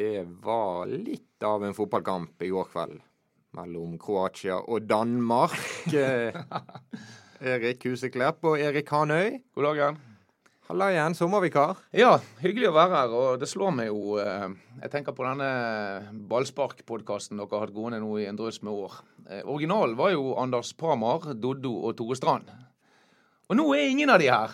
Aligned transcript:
det 0.00 0.24
var 0.40 0.88
litt 0.88 1.44
av 1.44 1.64
en 1.64 1.74
fotballkamp 1.76 2.42
i 2.42 2.48
går 2.48 2.68
kveld 2.72 3.00
mellom 3.56 3.98
Kroatia 4.00 4.60
og 4.60 4.86
Danmark. 4.88 5.58
Eh, 7.40 7.54
Erik 7.56 7.86
Huseklepp 7.88 8.44
og 8.44 8.60
Erik 8.60 8.90
Hanøy. 8.92 9.38
God 9.56 9.64
dagen. 9.64 9.98
Halla 10.68 10.90
igjen, 10.92 11.14
sommervikar. 11.16 11.78
Ja, 11.96 12.18
hyggelig 12.42 12.68
å 12.68 12.74
være 12.76 12.98
her. 12.98 13.14
Og 13.16 13.40
det 13.40 13.48
slår 13.48 13.72
meg 13.78 13.88
jo 13.88 14.18
eh, 14.20 14.52
Jeg 14.82 14.92
tenker 14.92 15.16
på 15.16 15.24
denne 15.24 15.48
ballsparkpodkasten 16.28 17.40
dere 17.40 17.48
har 17.56 17.64
hatt 17.64 17.72
gående 17.72 18.02
nå 18.04 18.12
i 18.20 18.26
en 18.28 18.36
drøss 18.36 18.60
med 18.60 18.76
år. 18.76 18.98
Eh, 19.24 19.40
originalen 19.40 19.96
var 19.96 20.12
jo 20.12 20.34
Anders 20.40 20.74
Pramar, 20.76 21.30
Doddo 21.32 21.72
og 21.80 21.96
Tore 21.96 22.20
Strand. 22.20 22.52
Og 23.48 23.56
nå 23.56 23.70
er 23.72 23.88
ingen 23.88 24.12
av 24.12 24.20
de 24.20 24.28
her. 24.28 24.52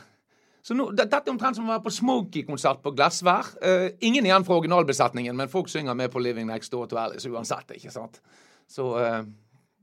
Så 0.66 0.74
nå, 0.74 0.88
Dette 0.98 1.20
er 1.20 1.30
omtrent 1.30 1.54
som 1.58 1.68
å 1.68 1.76
være 1.76 1.84
på 1.84 1.92
Smokie-konsert 1.94 2.80
på 2.82 2.90
Glassvær. 2.96 3.52
Uh, 3.62 3.88
ingen 4.02 4.26
igjen 4.26 4.42
fra 4.46 4.56
originalbesetningen, 4.58 5.36
men 5.38 5.50
folk 5.52 5.70
synger 5.70 5.94
med 5.94 6.10
på 6.10 6.18
Living 6.24 6.48
Next 6.50 6.72
Door 6.74 6.88
to 6.90 6.98
Alice 6.98 7.28
uansett. 7.30 7.70
ikke 7.76 7.92
sant? 7.94 8.18
Så 8.66 8.88
uh, 8.98 9.20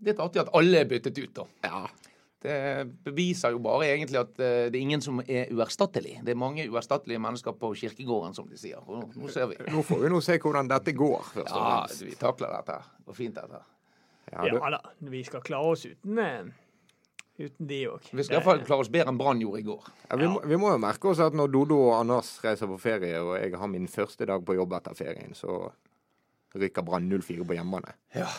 det 0.03 0.11
er 0.17 0.23
artig 0.25 0.41
at 0.43 0.51
alle 0.59 0.81
er 0.83 0.89
byttet 0.89 1.21
ut, 1.23 1.31
da. 1.37 1.45
Ja. 1.63 1.85
Det 2.43 2.55
beviser 3.05 3.53
jo 3.55 3.61
bare 3.63 3.87
egentlig 3.93 4.19
at 4.19 4.33
uh, 4.35 4.65
det 4.67 4.75
er 4.75 4.81
ingen 4.81 4.99
som 5.05 5.21
er 5.23 5.53
uerstattelig. 5.55 6.17
Det 6.27 6.33
er 6.33 6.41
mange 6.41 6.65
uerstattelige 6.67 7.21
mennesker 7.23 7.55
på 7.61 7.69
kirkegården, 7.79 8.35
som 8.35 8.49
de 8.51 8.59
sier. 8.59 8.81
Og 8.83 8.97
nå, 9.05 9.05
nå 9.23 9.31
ser 9.31 9.47
vi. 9.53 9.61
Nå 9.71 9.85
får 9.87 10.03
vi 10.03 10.11
nå 10.11 10.19
se 10.25 10.35
hvordan 10.43 10.67
dette 10.73 10.91
går, 10.99 11.29
først 11.37 11.53
og 11.55 11.63
Ja, 11.63 11.77
vi 12.09 12.17
takler 12.19 12.57
dette. 12.57 12.81
Det 12.99 13.07
går 13.07 13.19
fint, 13.21 13.39
dette. 13.39 13.63
Ja, 14.33 14.43
du- 14.49 14.59
Ja 14.59 14.69
da, 14.75 14.81
vi 15.15 15.23
skal 15.23 15.47
klare 15.47 15.71
oss 15.77 15.85
uten, 15.87 16.19
eh, 16.19 16.43
uten 17.39 17.67
de 17.69 17.79
òg. 17.89 18.09
Vi 18.11 18.25
skal 18.25 18.39
iallfall 18.39 18.61
klare 18.65 18.85
oss 18.85 18.91
bedre 18.93 19.13
enn 19.13 19.19
Brann 19.19 19.41
gjorde 19.41 19.61
i 19.61 19.67
går. 19.67 19.87
Ja, 20.09 20.17
vi, 20.19 20.27
må, 20.29 20.41
vi 20.49 20.59
må 20.61 20.73
jo 20.73 20.81
merke 20.81 21.09
oss 21.11 21.21
at 21.23 21.37
når 21.37 21.53
Dodo 21.53 21.79
og 21.87 21.95
Anders 21.97 22.35
reiser 22.43 22.69
på 22.69 22.77
ferie, 22.81 23.21
og 23.23 23.35
jeg 23.39 23.55
har 23.59 23.71
min 23.71 23.89
første 23.91 24.27
dag 24.29 24.45
på 24.45 24.57
jobb 24.57 24.77
etter 24.77 24.97
ferien, 24.97 25.33
så 25.37 25.63
rykker 26.53 26.85
Brann 26.85 27.09
0-4 27.09 27.47
på 27.49 27.57
hjemmebane. 27.57 27.95
Ja, 28.15 28.29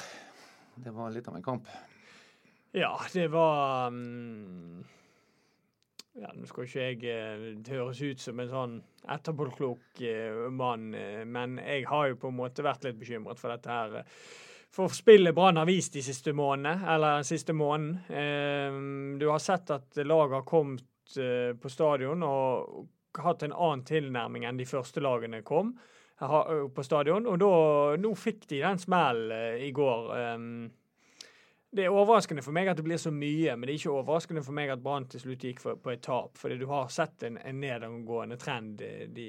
det 0.84 0.94
var 0.94 1.10
litt 1.14 1.28
av 1.30 1.38
en 1.38 1.46
kamp. 1.46 1.70
Ja, 2.74 2.94
det 3.12 3.28
var 3.30 3.92
um, 3.94 4.82
Ja, 6.18 6.32
nå 6.34 6.46
skal 6.50 6.66
ikke 6.66 6.86
jeg 6.88 7.04
eh, 7.06 7.44
Det 7.62 7.76
høres 7.76 8.00
ut 8.02 8.22
som 8.22 8.40
en 8.42 8.50
sånn 8.50 8.74
etterpåklok 9.14 10.02
eh, 10.02 10.46
mann, 10.50 10.88
eh, 10.98 11.22
men 11.22 11.60
jeg 11.62 11.86
har 11.90 12.10
jo 12.10 12.18
på 12.18 12.32
en 12.32 12.38
måte 12.40 12.66
vært 12.66 12.86
litt 12.86 12.98
bekymret 12.98 13.38
for 13.38 13.54
dette 13.54 13.70
her. 13.70 14.00
For 14.74 14.90
spillet 14.90 15.34
Brann 15.36 15.60
har 15.60 15.68
vist 15.70 15.94
de 15.94 16.02
siste 16.02 16.32
månedene, 16.34 16.82
eller 16.90 17.20
den 17.20 17.28
siste 17.28 17.54
måneden. 17.54 18.00
Eh, 18.10 19.18
du 19.20 19.28
har 19.30 19.42
sett 19.42 19.70
at 19.70 20.00
laget 20.02 20.40
har 20.40 20.46
kommet 20.48 21.18
eh, 21.20 21.52
på 21.54 21.70
stadion 21.70 22.24
og 22.26 22.88
hatt 23.22 23.44
en 23.46 23.54
annen 23.54 23.84
tilnærming 23.86 24.48
enn 24.48 24.58
de 24.58 24.66
første 24.66 25.02
lagene 25.04 25.44
kom 25.46 25.76
på 26.18 26.82
stadion. 26.86 27.26
Og 27.26 27.38
da, 27.42 27.52
nå 28.00 28.14
fikk 28.18 28.48
de 28.50 28.62
den 28.64 28.80
smellen 28.82 29.34
eh, 29.34 29.68
i 29.68 29.70
går. 29.74 30.10
eh, 30.18 30.72
det 31.74 31.88
er 31.88 31.90
overraskende 31.90 32.42
for 32.42 32.54
meg 32.54 32.68
at 32.70 32.78
det 32.78 32.84
blir 32.86 33.00
så 33.02 33.10
mye, 33.10 33.56
men 33.56 33.66
det 33.66 33.72
er 33.72 33.80
ikke 33.80 33.96
overraskende 33.98 34.44
for 34.46 34.54
meg 34.54 34.70
at 34.70 34.82
Brann 34.82 35.08
til 35.10 35.24
slutt 35.24 35.42
gikk 35.42 35.62
for, 35.62 35.78
på 35.82 35.90
et 35.90 36.02
tap. 36.06 36.38
Fordi 36.38 36.58
du 36.60 36.68
har 36.70 36.90
sett 36.94 37.26
en, 37.26 37.38
en 37.42 37.58
nedadgående 37.60 38.38
trend 38.38 38.82
eh, 38.86 39.06
de, 39.10 39.28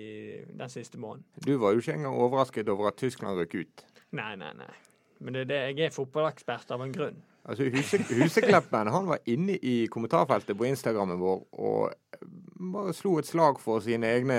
den 0.50 0.74
siste 0.74 1.02
måneden. 1.02 1.26
Du 1.46 1.56
var 1.62 1.74
jo 1.74 1.82
ikke 1.82 1.98
engang 1.98 2.18
overrasket 2.18 2.70
over 2.70 2.92
at 2.92 3.02
Tyskland 3.02 3.38
røk 3.42 3.58
ut. 3.62 3.88
Nei, 4.16 4.36
nei, 4.40 4.54
nei. 4.58 4.74
Men 5.20 5.38
det 5.38 5.46
er 5.46 5.52
det, 5.52 5.62
jeg 5.72 5.90
er 5.90 5.96
fotballekspert 5.96 6.72
av 6.76 6.84
en 6.86 6.94
grunn. 6.96 7.24
Altså, 7.46 7.68
Huse, 7.70 8.00
Husekleppen 8.18 8.90
han 8.90 9.06
var 9.06 9.22
inne 9.30 9.60
i 9.62 9.76
kommentarfeltet 9.94 10.58
på 10.58 10.66
Instagrammen 10.66 11.20
vår 11.22 11.44
og 11.62 12.16
bare 12.56 12.94
slo 12.96 13.18
et 13.20 13.28
slag 13.28 13.60
for 13.62 13.84
sine 13.84 14.08
egne 14.16 14.38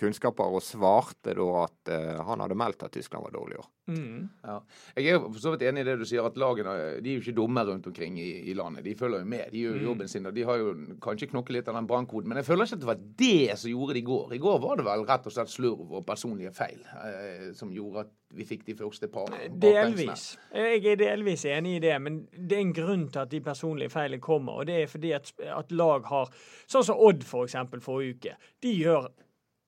kunnskaper 0.00 0.56
og 0.56 0.64
svarte 0.64 1.34
da 1.38 1.46
at 1.62 1.92
uh, 1.92 2.22
han 2.26 2.42
hadde 2.42 2.58
meldt 2.58 2.84
at 2.84 2.92
Tyskland 2.92 3.24
var 3.24 3.34
dårlig 3.34 3.56
i 3.56 3.60
år. 3.62 3.68
Mm. 3.92 4.18
Ja. 4.44 4.56
Jeg 4.98 5.14
er 5.14 5.22
for 5.22 5.40
så 5.42 5.52
vidt 5.54 5.64
enig 5.68 5.84
i 5.84 5.88
det 5.88 5.96
du 6.00 6.04
sier, 6.08 6.26
at 6.26 6.38
lagene 6.38 6.74
de 7.02 7.14
er 7.14 7.18
jo 7.18 7.22
ikke 7.22 7.36
dumme 7.38 7.64
rundt 7.66 7.86
omkring 7.88 8.18
i, 8.20 8.30
i 8.50 8.56
landet. 8.58 8.84
De 8.86 8.96
følger 8.98 9.22
jo 9.22 9.30
med. 9.32 9.46
De 9.54 9.62
gjør 9.62 9.78
jo 9.78 9.88
jobben 9.90 10.10
sin. 10.10 10.28
og 10.28 10.36
De 10.36 10.46
har 10.48 10.60
jo 10.60 10.74
kanskje 11.02 11.30
knokket 11.32 11.58
litt 11.58 11.70
av 11.70 11.78
den 11.78 11.88
brannkoden. 11.90 12.30
Men 12.30 12.42
jeg 12.42 12.50
føler 12.50 12.68
ikke 12.68 12.78
at 12.80 12.84
det 12.84 12.90
var 12.92 13.04
det 13.24 13.58
som 13.62 13.72
gjorde 13.72 13.96
det 13.96 14.02
i 14.02 14.08
går. 14.10 14.34
I 14.36 14.42
går 14.42 14.60
var 14.66 14.78
det 14.78 14.88
vel 14.90 15.06
rett 15.08 15.30
og 15.30 15.36
slett 15.36 15.54
slurv 15.54 15.96
og 15.98 16.06
personlige 16.08 16.54
feil 16.56 16.82
eh, 16.82 17.48
som 17.58 17.72
gjorde 17.74 18.06
at 18.06 18.12
vi 18.36 18.44
fikk 18.48 18.66
de 18.66 18.74
første 18.78 19.08
par 19.12 19.26
baklengsene. 19.28 19.96
Delvis. 19.96 20.26
Jeg 20.54 20.86
er 20.92 21.00
delvis 21.00 21.44
enig 21.44 21.76
i 21.76 21.82
det, 21.84 21.96
men 22.02 22.22
det 22.32 22.56
er 22.58 22.64
en 22.66 22.76
grunn 22.76 23.08
til 23.12 23.24
at 23.24 23.32
de 23.32 23.40
personlige 23.44 23.92
feilene 23.92 24.22
kommer. 24.22 24.62
Og 24.62 24.66
det 24.66 24.82
er 24.82 24.86
fordi 24.86 25.12
at, 25.16 25.32
at 25.40 25.72
lag 25.72 26.06
har 26.08 26.32
Sånn 26.66 26.86
som 26.86 27.00
Odd, 27.02 27.24
for 27.28 27.44
eksempel, 27.44 27.82
forrige 27.84 28.16
uke. 28.16 28.36
De 28.62 28.72
gjør 28.72 29.10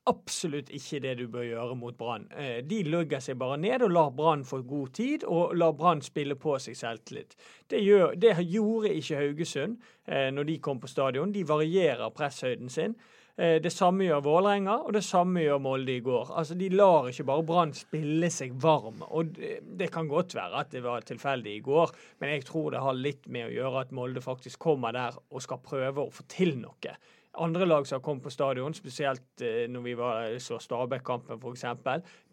absolutt 0.06 0.68
ikke 0.74 1.00
det 1.00 1.14
du 1.18 1.24
bør 1.32 1.44
gjøre 1.46 1.76
mot 1.80 1.96
Brann. 1.96 2.26
Eh, 2.36 2.58
De 2.68 2.82
lugger 2.84 3.22
seg 3.24 3.38
bare 3.40 3.56
ned 3.60 3.82
og 3.86 3.92
lar 3.94 4.10
Brann 4.16 4.44
få 4.44 4.60
god 4.68 4.92
tid, 4.96 5.24
og 5.24 5.54
lar 5.56 5.72
Brann 5.72 6.02
spille 6.04 6.36
på 6.36 6.58
seg 6.60 6.76
selvtillit. 6.76 7.36
Det, 7.70 7.80
gjør, 7.84 8.12
det 8.20 8.34
gjorde 8.44 8.92
ikke 8.94 9.20
Haugesund 9.22 9.78
eh, 10.06 10.28
når 10.32 10.48
de 10.50 10.58
kom 10.60 10.80
på 10.80 10.90
stadion. 10.92 11.32
De 11.32 11.44
varierer 11.48 12.12
presshøyden 12.16 12.68
sin. 12.68 12.96
Eh, 13.36 13.60
Det 13.62 13.72
samme 13.72 14.06
gjør 14.06 14.22
Vålerenga, 14.22 14.76
og 14.86 14.92
det 14.94 15.02
samme 15.02 15.42
gjør 15.42 15.58
Molde 15.62 15.96
i 15.96 16.00
går. 16.00 16.30
Altså, 16.38 16.54
De 16.54 16.68
lar 16.68 17.08
ikke 17.10 17.26
bare 17.26 17.42
Brann 17.42 17.72
spille 17.74 18.30
seg 18.30 18.52
varm. 18.62 19.02
og 19.10 19.34
Det 19.34 19.90
kan 19.90 20.08
godt 20.08 20.34
være 20.34 20.60
at 20.60 20.70
det 20.70 20.82
var 20.82 21.00
tilfeldig 21.00 21.56
i 21.56 21.60
går, 21.60 21.90
men 22.20 22.30
jeg 22.30 22.44
tror 22.44 22.70
det 22.70 22.80
har 22.80 22.94
litt 22.94 23.26
med 23.28 23.48
å 23.48 23.54
gjøre 23.54 23.80
at 23.80 23.92
Molde 23.92 24.20
faktisk 24.20 24.58
kommer 24.58 24.92
der 24.92 25.18
og 25.30 25.42
skal 25.42 25.58
prøve 25.58 25.98
å 26.06 26.12
få 26.12 26.22
til 26.28 26.56
noe. 26.58 26.96
Andre 27.36 27.66
lag 27.66 27.86
som 27.86 27.96
har 27.96 28.02
kommet 28.06 28.22
på 28.22 28.30
stadion, 28.30 28.74
spesielt 28.74 29.42
eh, 29.42 29.64
når 29.68 29.82
vi 29.82 29.94
var 29.98 30.36
så 30.38 30.58
Stabæk-kampen 30.62 31.40
f.eks., 31.40 31.64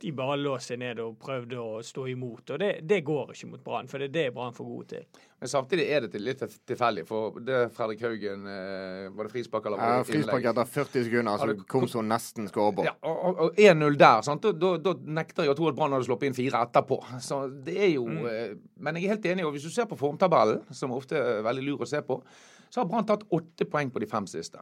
de 0.01 0.11
bare 0.13 0.35
lå 0.37 0.53
seg 0.61 0.77
ned 0.81 0.99
og 1.01 1.15
prøvde 1.21 1.57
å 1.57 1.79
stå 1.85 2.03
imot. 2.11 2.51
og 2.53 2.59
Det, 2.61 2.67
det 2.85 2.99
går 3.07 3.31
ikke 3.33 3.49
mot 3.49 3.63
Brann, 3.65 3.89
for 3.89 3.97
det 4.01 4.11
er 4.11 4.13
det 4.13 4.25
Brann 4.35 4.53
får 4.53 4.67
god 4.69 4.87
til. 4.91 5.07
Men 5.41 5.49
samtidig 5.49 5.87
er 5.89 6.05
det 6.05 6.21
litt 6.21 6.43
tilfeldig, 6.69 7.05
for 7.09 7.39
det 7.41 7.63
Fredrik 7.73 8.03
Haugen 8.05 8.43
eh, 8.45 9.07
Var 9.09 9.25
det 9.25 9.31
frispark 9.33 9.65
eller 9.71 9.81
var 9.81 9.95
Ja, 9.97 10.03
Frispark 10.05 10.45
etter 10.51 10.69
40 10.75 11.07
sekunder, 11.07 11.41
så 11.41 11.47
Ja, 11.55 11.65
kom 11.73 11.87
så 11.89 12.03
nesten 12.05 12.51
skåre 12.51 12.75
på. 12.77 12.85
Ja, 12.85 12.93
og, 13.01 13.23
og- 13.31 13.41
og 13.47 13.57
1-0 13.57 13.97
der. 13.97 14.21
sant? 14.27 14.45
Da, 14.45 14.51
da, 14.53 14.75
da 14.77 14.93
nekter 15.17 15.47
jeg 15.49 15.55
å 15.55 15.57
tro 15.57 15.71
at 15.71 15.79
Brann 15.81 15.97
hadde 15.97 16.05
sluppet 16.05 16.29
inn 16.29 16.37
fire 16.37 16.61
etterpå. 16.67 16.99
Så 17.25 17.41
det 17.65 17.79
er 17.87 17.89
jo 17.95 18.05
mm. 18.05 18.61
Men 18.77 18.95
jeg 19.01 19.05
er 19.09 19.15
helt 19.15 19.25
enig. 19.33 19.45
og 19.49 19.53
Hvis 19.57 19.65
du 19.65 19.73
ser 19.73 19.89
på 19.89 19.97
formtabellen, 19.97 20.61
som 20.73 20.93
ofte 20.93 21.17
er 21.17 21.41
veldig 21.45 21.65
lur 21.65 21.81
å 21.81 21.89
se 21.89 22.01
på, 22.05 22.21
så 22.69 22.83
har 22.83 22.87
Brann 22.93 23.09
tatt 23.09 23.25
åtte 23.33 23.65
poeng 23.67 23.89
på 23.91 23.99
de 23.99 24.07
fem 24.07 24.29
siste. 24.29 24.61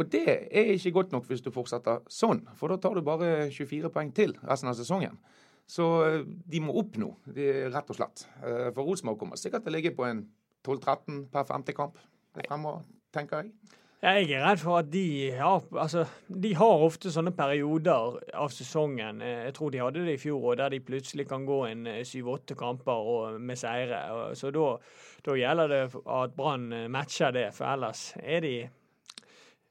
Og 0.00 0.08
det 0.08 0.22
er 0.48 0.70
ikke 0.72 0.94
godt 0.96 1.12
nok 1.12 1.26
hvis 1.28 1.42
du 1.44 1.50
fortsetter 1.52 2.00
sånn, 2.08 2.40
for 2.56 2.72
da 2.72 2.78
tar 2.80 2.96
du 2.96 3.02
bare 3.04 3.50
24 3.52 3.90
poeng 3.92 4.12
til 4.16 4.32
resten 4.48 4.70
av 4.70 4.78
sesongen. 4.78 5.18
Så 5.68 5.84
eh, 6.06 6.22
de 6.26 6.60
må 6.64 6.72
opp 6.80 6.96
nå, 7.00 7.10
rett 7.36 7.92
og 7.92 7.98
slett. 7.98 8.24
Eh, 8.42 8.70
For 8.72 8.82
Rosenborg 8.88 9.20
kommer 9.20 9.36
sikkert 9.40 9.66
til 9.66 9.72
å 9.72 9.76
ligge 9.76 9.92
på 9.96 10.08
en 10.08 10.24
12-13 10.66 11.26
per 11.32 11.46
femte 11.48 11.74
kamp 11.76 12.00
fremover, 12.34 12.82
tenker 13.14 13.42
jeg. 13.44 13.52
Jeg 14.02 14.32
er 14.34 14.40
redd 14.42 14.58
for 14.58 14.80
at 14.80 14.88
de 14.90 15.04
har 15.38 15.60
altså, 15.78 16.02
de 16.26 16.50
har 16.58 16.80
ofte 16.88 17.12
sånne 17.14 17.30
perioder 17.38 18.16
av 18.34 18.48
sesongen. 18.50 19.20
eh, 19.22 19.44
Jeg 19.46 19.54
tror 19.60 19.70
de 19.70 19.78
hadde 19.84 20.02
det 20.08 20.16
i 20.16 20.22
fjor 20.24 20.40
òg, 20.50 20.56
der 20.58 20.72
de 20.74 20.80
plutselig 20.82 21.28
kan 21.30 21.44
gå 21.46 21.60
eh, 21.68 22.02
syv-åtte 22.08 22.56
kamper 22.58 23.36
med 23.38 23.60
seire. 23.60 24.00
Så 24.34 24.50
da, 24.50 24.72
da 25.28 25.36
gjelder 25.38 25.68
det 25.76 25.82
at 25.94 26.34
Brann 26.34 26.70
matcher 26.90 27.30
det, 27.36 27.50
for 27.54 27.68
ellers 27.70 28.08
er 28.18 28.40
de, 28.42 28.56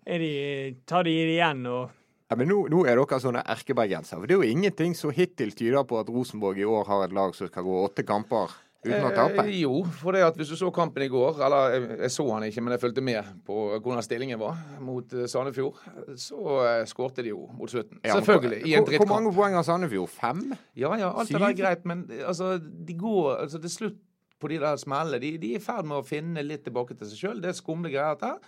de 0.06 0.76
tar 0.90 1.04
de 1.04 1.12
det 1.14 1.36
igjen. 1.38 1.66
og 1.68 1.90
Ja, 2.32 2.36
men 2.40 2.48
nå, 2.48 2.64
nå 2.72 2.86
er 2.88 2.96
dere 2.96 3.20
sånne 3.20 3.44
erkebergensere. 3.44 4.22
For 4.22 4.28
det 4.28 4.36
er 4.38 4.42
jo 4.42 4.52
ingenting 4.56 4.96
som 4.96 5.12
hittil 5.12 5.52
tyder 5.52 5.84
på 5.84 6.00
at 6.00 6.10
Rosenborg 6.10 6.58
i 6.58 6.64
år 6.68 6.86
har 6.88 7.04
et 7.06 7.14
lag 7.14 7.36
som 7.36 7.48
skal 7.52 7.64
gå 7.68 7.80
åtte 7.86 8.06
kamper 8.08 8.54
uten 8.82 9.04
å 9.06 9.12
tape. 9.14 9.44
Eh, 9.46 9.60
jo, 9.62 9.84
for 10.00 10.16
det 10.16 10.24
at 10.26 10.38
hvis 10.40 10.50
du 10.50 10.56
så 10.58 10.72
kampen 10.74 11.04
i 11.06 11.10
går, 11.12 11.38
eller 11.46 11.76
jeg, 11.76 12.00
jeg 12.02 12.14
så 12.16 12.24
han 12.32 12.46
ikke, 12.48 12.64
men 12.66 12.74
jeg 12.74 12.82
fulgte 12.82 13.04
med 13.06 13.28
på 13.46 13.58
hvordan 13.78 14.02
stillingen 14.02 14.40
var 14.42 14.56
mot 14.82 15.12
eh, 15.14 15.28
Sandefjord, 15.30 15.78
så 16.18 16.56
eh, 16.66 16.86
skårte 16.90 17.22
de 17.22 17.30
jo 17.36 17.44
mot 17.60 17.70
slutten. 17.70 18.00
Ja, 18.02 18.16
Selvfølgelig. 18.18 18.62
hvor- 18.64 18.72
I 18.72 18.74
en 18.80 18.88
drittkamp. 18.88 19.06
hvor 19.12 19.20
mange 19.20 19.36
poeng 19.38 19.54
har 19.60 19.68
Sandefjord? 19.68 20.10
Fem? 20.10 20.42
Ja, 20.74 20.96
ja, 20.98 21.12
alt 21.14 21.28
Syv? 21.30 21.36
det 21.38 21.44
der 21.44 21.50
er 21.52 21.60
greit, 21.62 21.86
men 21.86 22.08
eh, 22.10 22.24
altså, 22.32 22.56
de 22.58 22.94
går 22.98 23.36
altså, 23.44 23.62
til 23.62 23.70
slutt 23.76 24.00
på 24.42 24.50
de 24.50 24.58
der 24.64 24.80
smellene. 24.82 25.20
De, 25.22 25.36
de 25.38 25.52
er 25.54 25.60
i 25.60 25.62
ferd 25.62 25.86
med 25.86 26.00
å 26.00 26.08
finne 26.08 26.42
litt 26.42 26.64
tilbake 26.66 26.96
til 26.98 27.12
seg 27.12 27.20
sjøl. 27.22 27.42
Det 27.44 27.52
er 27.52 27.60
skumle 27.60 27.92
greier, 27.94 28.16
dette. 28.18 28.40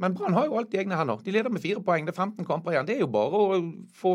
Men 0.00 0.14
Brann 0.16 0.32
har 0.36 0.48
jo 0.48 0.56
alt 0.60 0.72
i 0.74 0.80
egne 0.80 0.96
hender. 0.96 1.20
De 1.24 1.34
leder 1.34 1.52
med 1.52 1.62
fire 1.62 1.82
poeng. 1.84 2.06
Det 2.08 2.14
er 2.14 2.22
15 2.22 2.46
kamper 2.48 2.72
igjen. 2.72 2.88
Det 2.88 2.96
er 2.96 3.02
jo 3.04 3.10
bare 3.12 3.40
å 3.44 3.60
få 4.00 4.14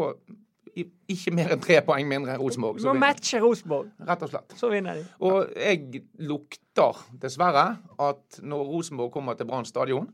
ikke 0.76 1.32
mer 1.36 1.54
enn 1.56 1.62
tre 1.64 1.78
poeng 1.86 2.08
mindre 2.10 2.34
enn 2.34 2.42
Rosenborg. 2.42 2.80
Du 2.80 2.84
så 2.84 2.92
må 2.92 3.00
matche 3.06 3.40
Rosenborg, 3.40 3.92
Rett 4.10 4.26
og 4.26 4.32
slett. 4.34 4.56
så 4.60 4.70
vinner 4.74 4.98
de. 4.98 5.06
Og 5.24 5.54
jeg 5.56 6.02
lukter 6.28 7.00
dessverre 7.22 7.68
at 8.02 8.40
når 8.44 8.72
Rosenborg 8.74 9.14
kommer 9.14 9.38
til 9.40 9.48
Brann 9.48 9.68
stadion, 9.70 10.10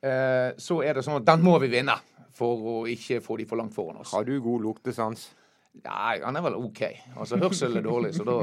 eh, 0.00 0.54
så 0.56 0.80
er 0.86 0.96
det 0.96 1.04
sånn 1.04 1.20
at 1.20 1.28
den 1.28 1.44
må 1.44 1.58
vi 1.60 1.68
vinne 1.74 1.98
for 2.34 2.56
å 2.56 2.76
ikke 2.90 3.20
få 3.22 3.36
de 3.38 3.48
for 3.50 3.60
langt 3.60 3.74
foran 3.74 4.00
oss. 4.00 4.14
Har 4.14 4.24
du 4.24 4.38
god 4.42 4.64
luktesans? 4.64 5.28
Nei, 5.84 6.20
han 6.22 6.36
er 6.38 6.42
vel 6.46 6.56
OK. 6.56 6.82
Altså, 7.18 7.36
Hørsel 7.42 7.76
er 7.76 7.84
dårlig, 7.84 8.14
så 8.14 8.24
da 8.26 8.38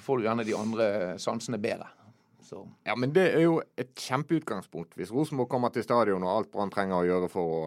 får 0.00 0.18
du 0.20 0.26
gjerne 0.28 0.46
de 0.46 0.54
andre 0.56 0.88
sansene 1.18 1.58
bedre. 1.58 1.90
Så. 2.46 2.62
Ja, 2.86 2.94
men 2.94 3.10
det 3.16 3.26
er 3.34 3.42
jo 3.42 3.58
et 3.78 3.90
kjempeutgangspunkt. 3.98 4.94
Hvis 4.98 5.10
Rosenborg 5.14 5.50
kommer 5.50 5.72
til 5.74 5.82
stadion 5.86 6.22
og 6.22 6.30
alt 6.30 6.52
Brann 6.52 6.70
trenger 6.70 7.00
å 7.00 7.06
gjøre 7.08 7.30
for 7.32 7.56
å 7.56 7.64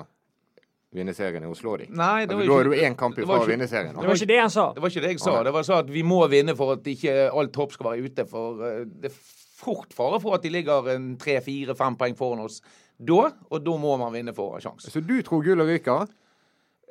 vinne 0.96 1.14
serien 1.14 1.44
er 1.44 1.52
å 1.52 1.58
slå 1.58 1.76
dem. 1.82 1.92
Nei, 1.94 2.24
det 2.26 2.34
Altså, 2.34 2.48
da 2.50 2.60
er 2.60 2.70
du 2.70 2.86
én 2.88 2.96
kamp 2.98 3.20
ifra 3.20 3.42
å 3.44 3.50
vinne 3.50 3.68
serien. 3.70 3.94
Det 3.94 4.08
var 4.10 4.18
ikke 4.18 4.32
det 4.32 4.40
han 4.40 4.54
sa. 4.54 4.70
Det 4.74 4.82
var 4.84 4.94
ikke 4.94 5.04
det 5.06 5.12
jeg 5.14 5.22
sa. 5.22 5.34
Det 5.46 5.54
var 5.54 5.68
sa 5.68 5.82
at 5.84 5.92
vi 5.94 6.06
må 6.08 6.22
vinne 6.32 6.56
for 6.58 6.78
at 6.78 6.90
ikke 6.90 7.18
alt 7.30 7.54
topp 7.54 7.76
skal 7.76 7.92
være 7.92 8.08
ute. 8.10 8.26
For 8.30 8.64
eh, 8.66 8.80
det 9.04 9.12
er 9.12 9.20
fort 9.60 9.94
fare 9.94 10.22
for 10.24 10.38
at 10.38 10.46
de 10.46 10.54
ligger 10.54 10.90
en 10.96 11.12
tre, 11.22 11.38
fire, 11.46 11.76
fem 11.78 11.98
poeng 12.00 12.18
foran 12.18 12.46
oss 12.48 12.62
da. 12.98 13.30
Og 13.52 13.62
da 13.66 13.76
må 13.82 13.98
man 14.02 14.16
vinne 14.16 14.34
for 14.38 14.54
å 14.54 14.58
ha 14.58 14.64
sjanse. 14.64 14.90
Så 14.90 15.04
du 15.06 15.20
tror 15.26 15.46
gullet 15.46 15.70
ryker? 15.76 16.10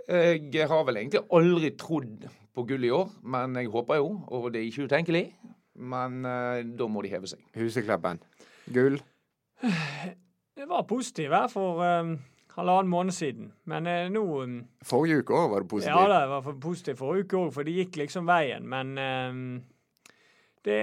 Jeg 0.08 0.69
har 0.70 0.85
vel 0.88 1.02
egentlig 1.02 1.20
aldri 1.37 1.75
trodd 1.76 2.29
på 2.56 2.64
gull 2.69 2.87
i 2.87 2.93
år, 2.94 3.11
men 3.29 3.58
jeg 3.61 3.69
håper 3.70 3.99
jo, 4.00 4.06
og 4.32 4.46
det 4.55 4.62
er 4.62 4.70
ikke 4.70 4.87
utenkelig. 4.88 5.25
Men 5.78 6.25
eh, 6.26 6.64
da 6.78 6.88
må 6.90 7.04
de 7.04 7.12
heve 7.12 7.30
seg. 7.30 7.42
Huseklubben. 7.56 8.20
Gull. 8.75 8.98
Det 10.58 10.66
var 10.69 10.84
positivt 10.90 11.34
her 11.34 11.48
for 11.50 11.80
um, 11.82 12.16
halvannen 12.56 12.90
måned 12.90 13.14
siden. 13.14 13.52
Men 13.70 13.86
eh, 13.86 14.06
nå 14.10 14.22
um, 14.42 14.60
Forrige 14.86 15.22
uke 15.22 15.34
òg 15.38 15.50
var 15.52 15.64
det 15.64 15.70
positivt. 15.70 15.94
Ja, 15.94 16.06
det 16.12 16.30
var 16.32 16.44
for 16.46 16.60
positivt 16.62 16.98
forrige 17.00 17.28
uke 17.28 17.42
òg, 17.42 17.52
for 17.54 17.69
det 17.69 17.76
gikk 17.76 18.00
liksom 18.02 18.26
veien. 18.28 18.66
Men 18.69 18.94
um, 18.98 19.42
det, 20.66 20.80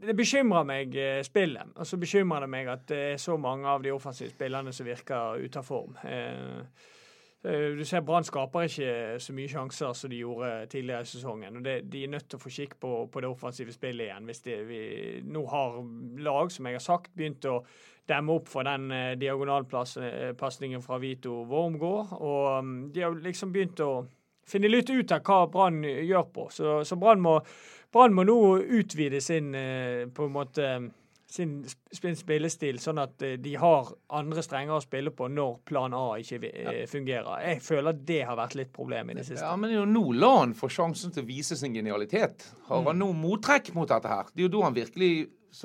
det 0.00 0.16
bekymrer 0.16 0.64
meg, 0.68 0.94
eh, 0.96 1.22
spillet. 1.26 1.74
Og 1.76 1.86
så 1.86 1.98
bekymrer 2.00 2.44
det 2.44 2.50
meg 2.52 2.70
at 2.72 2.86
det 2.88 3.02
er 3.14 3.20
så 3.20 3.36
mange 3.40 3.68
av 3.68 3.82
de 3.84 3.92
offensive 3.92 4.30
spillerne 4.32 4.72
som 4.72 4.86
virker 4.86 5.40
ute 5.40 5.60
av 5.60 5.66
form. 5.66 5.96
Eh, 6.04 6.12
eh, 6.12 6.88
du 7.42 7.84
ser 7.88 8.02
Brann 8.04 8.24
skaper 8.26 8.66
ikke 8.68 9.18
så 9.24 9.32
mye 9.32 9.48
sjanser 9.48 9.94
som 9.96 10.10
de 10.12 10.18
gjorde 10.20 10.66
tidligere 10.74 11.06
i 11.06 11.08
sesongen. 11.08 11.56
og 11.56 11.64
det, 11.64 11.76
De 11.92 12.02
er 12.04 12.10
nødt 12.12 12.28
til 12.28 12.36
å 12.36 12.42
få 12.42 12.52
kikk 12.52 12.74
på, 12.80 12.90
på 13.12 13.22
det 13.24 13.30
offensive 13.30 13.72
spillet 13.72 14.10
igjen. 14.10 14.26
Hvis 14.28 14.44
det, 14.44 14.58
vi 14.68 14.82
nå 15.24 15.46
har 15.48 15.78
lag, 16.20 16.52
som 16.52 16.68
jeg 16.68 16.76
har 16.76 16.84
sagt, 16.84 17.14
begynt 17.16 17.48
å 17.48 17.62
demme 18.10 18.36
opp 18.36 18.48
for 18.50 18.66
den 18.66 18.90
eh, 18.92 19.16
diagonalpasningen 19.20 20.82
fra 20.84 20.98
Vito 21.00 21.42
Wormgård. 21.48 22.14
Og 22.20 22.58
um, 22.58 22.72
de 22.92 23.04
har 23.06 23.16
liksom 23.24 23.52
begynt 23.54 23.80
å 23.84 24.04
finne 24.50 24.70
litt 24.70 24.90
ut 24.90 25.12
av 25.14 25.24
hva 25.24 25.44
Brann 25.50 25.82
gjør 25.84 26.30
på. 26.34 26.48
Så, 26.52 26.80
så 26.84 26.98
Brann 27.00 27.22
må, 27.22 27.38
må 27.94 28.26
nå 28.26 28.40
utvide 28.80 29.22
sin 29.24 29.54
eh, 29.54 30.08
på 30.12 30.28
en 30.28 30.34
måte 30.34 30.72
sin 31.30 31.60
sp- 31.70 32.10
spillestil, 32.18 32.80
sånn 32.82 32.98
at 33.04 33.22
eh, 33.22 33.36
de 33.38 33.52
har 33.62 33.90
andre 34.18 34.42
strenger 34.42 34.74
å 34.76 34.82
spille 34.82 35.12
på 35.14 35.28
når 35.30 35.60
plan 35.70 35.94
A 35.94 36.04
ikke 36.18 36.40
eh, 36.50 36.84
fungerer. 36.90 37.44
Jeg 37.46 37.60
føler 37.62 37.92
det 38.08 38.20
har 38.26 38.36
vært 38.40 38.56
litt 38.58 38.72
problem 38.74 39.10
i 39.14 39.18
det 39.20 39.26
siste. 39.28 39.44
Ja, 39.46 39.54
men 39.56 39.70
det 39.70 39.76
er 39.78 39.84
jo 39.84 39.90
nå 39.92 40.02
la 40.18 40.32
han 40.40 40.56
få 40.58 40.68
sjansen 40.74 41.14
til 41.14 41.22
å 41.22 41.28
vise 41.30 41.56
sin 41.60 41.76
genialitet. 41.76 42.48
Har 42.68 42.82
han 42.90 42.98
nå 42.98 43.12
mottrekk 43.14 43.70
mot 43.78 43.88
dette 43.90 44.10
her? 44.10 44.26
Det 44.34 44.42
er 44.42 44.48
jo 44.50 44.54
da 44.58 44.64
han 44.66 44.74
virkelig 44.80 45.12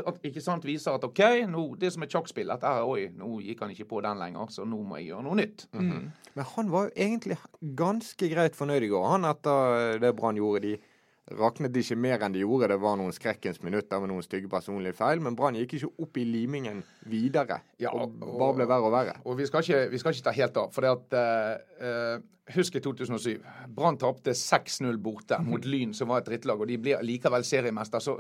at- 0.06 0.24
ikke 0.26 0.42
sant, 0.42 0.64
viser 0.66 0.96
at 0.98 1.04
OK, 1.06 1.20
nå, 1.50 1.64
det 1.78 1.92
som 1.94 2.02
er 2.02 2.10
sjakkspill, 2.10 2.48
dette 2.50 2.66
her, 2.66 2.86
oi, 2.90 3.10
nå 3.14 3.36
gikk 3.46 3.60
han 3.62 3.70
ikke 3.74 3.86
på 3.90 4.00
den 4.02 4.18
lenger, 4.18 4.48
så 4.50 4.66
nå 4.66 4.80
må 4.86 4.98
jeg 4.98 5.12
gjøre 5.12 5.24
noe 5.28 5.36
nytt. 5.38 5.68
Men 5.76 6.46
han 6.56 6.72
var 6.74 6.88
jo 6.88 6.96
egentlig 7.06 7.38
ganske 7.78 8.30
greit 8.32 8.58
fornøyd 8.58 8.84
i 8.88 8.90
går, 8.90 9.06
han 9.12 9.26
etter 9.30 10.00
det 10.02 10.14
Brann 10.18 10.38
gjorde. 10.42 10.62
De 10.66 10.78
raknet 11.32 11.74
ikke 11.80 11.96
mer 11.98 12.22
enn 12.22 12.36
de 12.36 12.44
gjorde. 12.44 12.68
Det 12.70 12.78
var 12.82 12.98
noen 13.00 13.14
skrekkens 13.16 13.62
minutter 13.66 14.00
med 14.04 14.12
noen 14.12 14.22
stygge 14.26 14.50
personlige 14.52 14.94
feil, 14.98 15.22
men 15.26 15.36
Brann 15.36 15.58
gikk 15.58 15.74
ikke 15.80 15.90
opp 16.06 16.18
i 16.22 16.26
limingen 16.26 16.84
videre. 17.10 17.62
Ja, 17.82 17.90
og 17.94 18.14
og- 18.22 18.38
bare 18.40 18.54
ble 18.60 18.68
verre 18.70 18.86
og 18.86 18.94
verre. 18.94 19.16
Og 19.26 19.38
vi 19.38 19.46
skal 19.50 19.62
ikke, 19.66 19.90
vi 19.92 19.98
skal 19.98 20.14
ikke 20.14 20.24
ta 20.30 20.32
helt 20.38 20.58
av. 20.58 20.72
For 20.76 20.82
det 20.86 20.92
at 20.92 21.14
eh, 21.14 21.86
eh, 21.88 22.18
Husk 22.54 22.76
i 22.76 22.80
2007. 22.80 23.40
Brann 23.74 23.98
tapte 23.98 24.30
6-0 24.38 25.00
borte 25.02 25.40
mot 25.42 25.64
Lyn, 25.72 25.96
som 25.98 26.08
var 26.10 26.20
et 26.22 26.28
drittlag, 26.30 26.60
og 26.62 26.68
de 26.70 26.78
blir 26.78 27.02
likevel 27.02 27.42
seriemester. 27.44 27.98
Så 28.00 28.20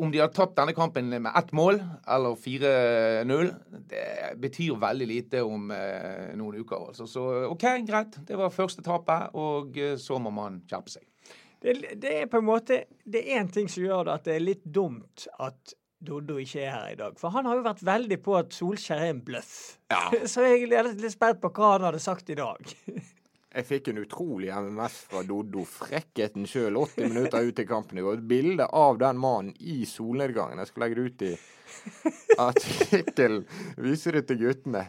om 0.00 0.10
de 0.10 0.18
har 0.18 0.32
tapt 0.34 0.56
denne 0.56 0.74
kampen 0.74 1.06
med 1.12 1.30
ett 1.38 1.52
mål 1.54 1.78
eller 2.08 2.34
4-0, 2.34 3.52
det 3.86 4.04
betyr 4.40 4.74
veldig 4.82 5.06
lite 5.06 5.44
om 5.46 5.70
eh, 5.70 6.32
noen 6.34 6.58
uker. 6.58 6.88
Altså. 6.88 7.06
Så 7.06 7.22
OK, 7.52 7.62
greit. 7.86 8.18
Det 8.26 8.34
var 8.40 8.50
første 8.50 8.82
tapet, 8.82 9.30
og 9.38 9.78
eh, 9.78 9.94
så 10.00 10.18
må 10.18 10.32
man 10.34 10.62
kjempe 10.66 10.90
seg. 10.96 11.06
Det, 11.60 11.74
det 12.00 12.14
er 12.22 12.28
på 12.30 12.40
en 12.40 12.46
måte 12.48 12.84
Det 13.04 13.20
er 13.20 13.42
én 13.42 13.50
ting 13.52 13.66
som 13.68 13.84
gjør 13.84 14.06
det 14.08 14.14
at 14.14 14.28
det 14.28 14.34
er 14.38 14.44
litt 14.46 14.64
dumt 14.64 15.26
at 15.38 15.74
Doddo 16.00 16.38
ikke 16.40 16.62
er 16.64 16.70
her 16.72 16.92
i 16.94 16.96
dag. 16.96 17.16
For 17.20 17.28
han 17.34 17.44
har 17.44 17.58
jo 17.58 17.64
vært 17.66 17.82
veldig 17.84 18.16
på 18.24 18.36
at 18.38 18.54
Solskjær 18.56 19.02
er 19.04 19.10
en 19.12 19.18
bløff. 19.24 19.56
Så 20.32 20.46
jeg 20.46 20.62
er 20.64 20.86
litt 20.88 21.02
litt 21.02 21.12
spent 21.12 21.42
på 21.42 21.50
hva 21.52 21.74
han 21.74 21.84
hadde 21.90 22.00
sagt 22.00 22.32
i 22.32 22.38
dag. 22.40 22.72
Jeg 23.50 23.66
fikk 23.66 23.88
en 23.90 23.98
utrolig 23.98 24.52
MMS 24.54 24.96
fra 25.10 25.24
Doddo. 25.26 25.64
Frekkheten 25.66 26.44
sjøl, 26.46 26.76
80 26.78 27.08
minutter 27.10 27.48
ut 27.48 27.58
i 27.58 27.64
kampen 27.66 27.98
i 27.98 28.04
går. 28.06 28.20
Et 28.20 28.28
bilde 28.30 28.68
av 28.78 29.00
den 29.00 29.18
mannen 29.18 29.56
i 29.58 29.80
solnedgangen. 29.90 30.60
Jeg 30.62 30.70
skal 30.70 30.84
legge 30.84 31.00
det 31.00 31.06
ut 31.08 31.24
i 31.26 31.32
artikkelen. 32.46 33.42
Vise 33.82 34.14
det 34.14 34.22
til 34.28 34.38
guttene. 34.44 34.84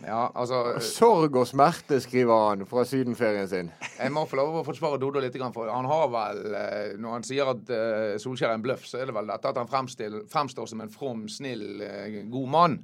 Ja, 0.00 0.30
altså 0.34 0.78
Sorg 0.80 1.34
og 1.36 1.44
smerte, 1.48 1.98
skriver 2.00 2.46
han 2.48 2.64
fra 2.68 2.86
sydenferien 2.88 3.48
sin. 3.50 3.68
Jeg 4.00 4.14
må 4.14 4.24
få 4.28 4.38
lov 4.40 4.60
å 4.60 4.64
forsvare 4.64 5.00
Dodo 5.02 5.20
litt. 5.20 5.36
For 5.54 5.68
han 5.68 5.88
har 5.90 6.08
vel, 6.12 6.40
eh, 6.56 6.96
Når 7.00 7.18
han 7.18 7.26
sier 7.26 7.52
at 7.52 7.74
eh, 7.74 8.16
Solskjær 8.22 8.54
er 8.54 8.58
en 8.58 8.64
bløff, 8.64 8.86
så 8.88 9.02
er 9.02 9.10
det 9.10 9.16
vel 9.16 9.28
dette 9.28 9.52
at 9.52 9.60
han 9.60 9.68
fremstår 9.68 10.72
som 10.72 10.80
en 10.80 10.92
from, 10.92 11.28
snill, 11.28 11.84
eh, 11.84 12.20
god 12.32 12.52
mann. 12.56 12.80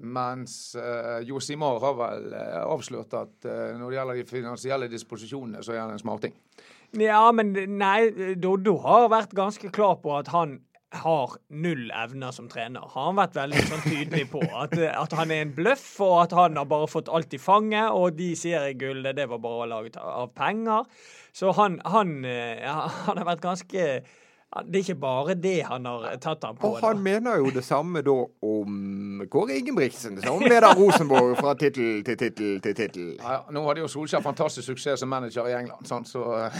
Mens 0.00 0.76
uh, 0.80 1.20
Josimar 1.28 1.80
har 1.82 1.96
vel 1.98 2.32
eh, 2.32 2.60
avslørt 2.64 3.12
at 3.18 3.44
eh, 3.44 3.74
når 3.76 3.90
det 3.90 3.98
gjelder 3.98 4.16
de 4.16 4.24
finansielle 4.30 4.88
disposisjonene, 4.88 5.60
så 5.60 5.74
er 5.74 5.82
han 5.82 5.92
en 5.92 6.00
smarting. 6.00 6.32
Ja, 6.96 7.26
men 7.36 7.52
nei, 7.78 8.08
Doddo 8.40 8.78
har 8.80 9.10
vært 9.12 9.36
ganske 9.36 9.68
klar 9.70 9.98
på 10.00 10.14
at 10.16 10.32
han 10.32 10.56
har 10.92 11.36
null 11.48 11.90
evner 11.94 12.32
som 12.34 12.48
trener. 12.50 12.82
Har 12.82 13.10
han 13.10 13.18
vært 13.18 13.36
veldig 13.38 13.62
sånn 13.68 13.84
tydelig 13.84 14.24
på. 14.32 14.42
At, 14.42 14.74
at 14.74 15.14
han 15.14 15.30
er 15.30 15.44
en 15.44 15.52
bløff, 15.54 15.86
og 16.02 16.16
at 16.24 16.34
han 16.34 16.58
har 16.58 16.66
bare 16.70 16.88
fått 16.90 17.10
alt 17.12 17.34
i 17.36 17.40
fanget. 17.40 17.92
Og 17.94 18.16
de 18.18 18.32
seriegullet, 18.38 19.14
det 19.16 19.28
var 19.30 19.42
bare 19.42 19.68
laget 19.70 20.00
av 20.02 20.32
penger. 20.34 20.88
Så 21.36 21.54
han, 21.58 21.78
han, 21.86 22.16
eh, 22.26 22.66
han 23.06 23.22
har 23.22 23.28
vært 23.28 23.44
ganske 23.44 23.86
Det 24.50 24.80
er 24.80 24.82
ikke 24.82 24.94
bare 24.98 25.34
det 25.38 25.60
han 25.62 25.84
har 25.86 26.16
tatt 26.18 26.42
ham 26.42 26.56
på. 26.58 26.72
Og 26.72 26.80
da. 26.80 26.88
han 26.88 26.98
mener 27.02 27.36
jo 27.38 27.52
det 27.54 27.62
samme 27.62 28.00
da 28.02 28.16
om 28.42 29.20
Kåre 29.30 29.54
Ingebrigtsen, 29.60 30.16
som 30.24 30.42
leder 30.50 30.74
Rosenborg 30.74 31.36
fra 31.38 31.52
tittel 31.54 32.00
til 32.02 32.16
tittel 32.18 32.56
til 32.64 32.74
tittel. 32.74 33.12
Ja, 33.20 33.36
ja, 33.36 33.54
nå 33.54 33.62
hadde 33.68 33.84
jo 33.84 33.90
Solskjær 33.92 34.24
fantastisk 34.24 34.66
suksess 34.72 35.04
som 35.04 35.12
manager 35.12 35.46
i 35.46 35.54
England, 35.54 35.86
sånn, 35.86 36.02
så 36.08 36.24
eh, 36.40 36.58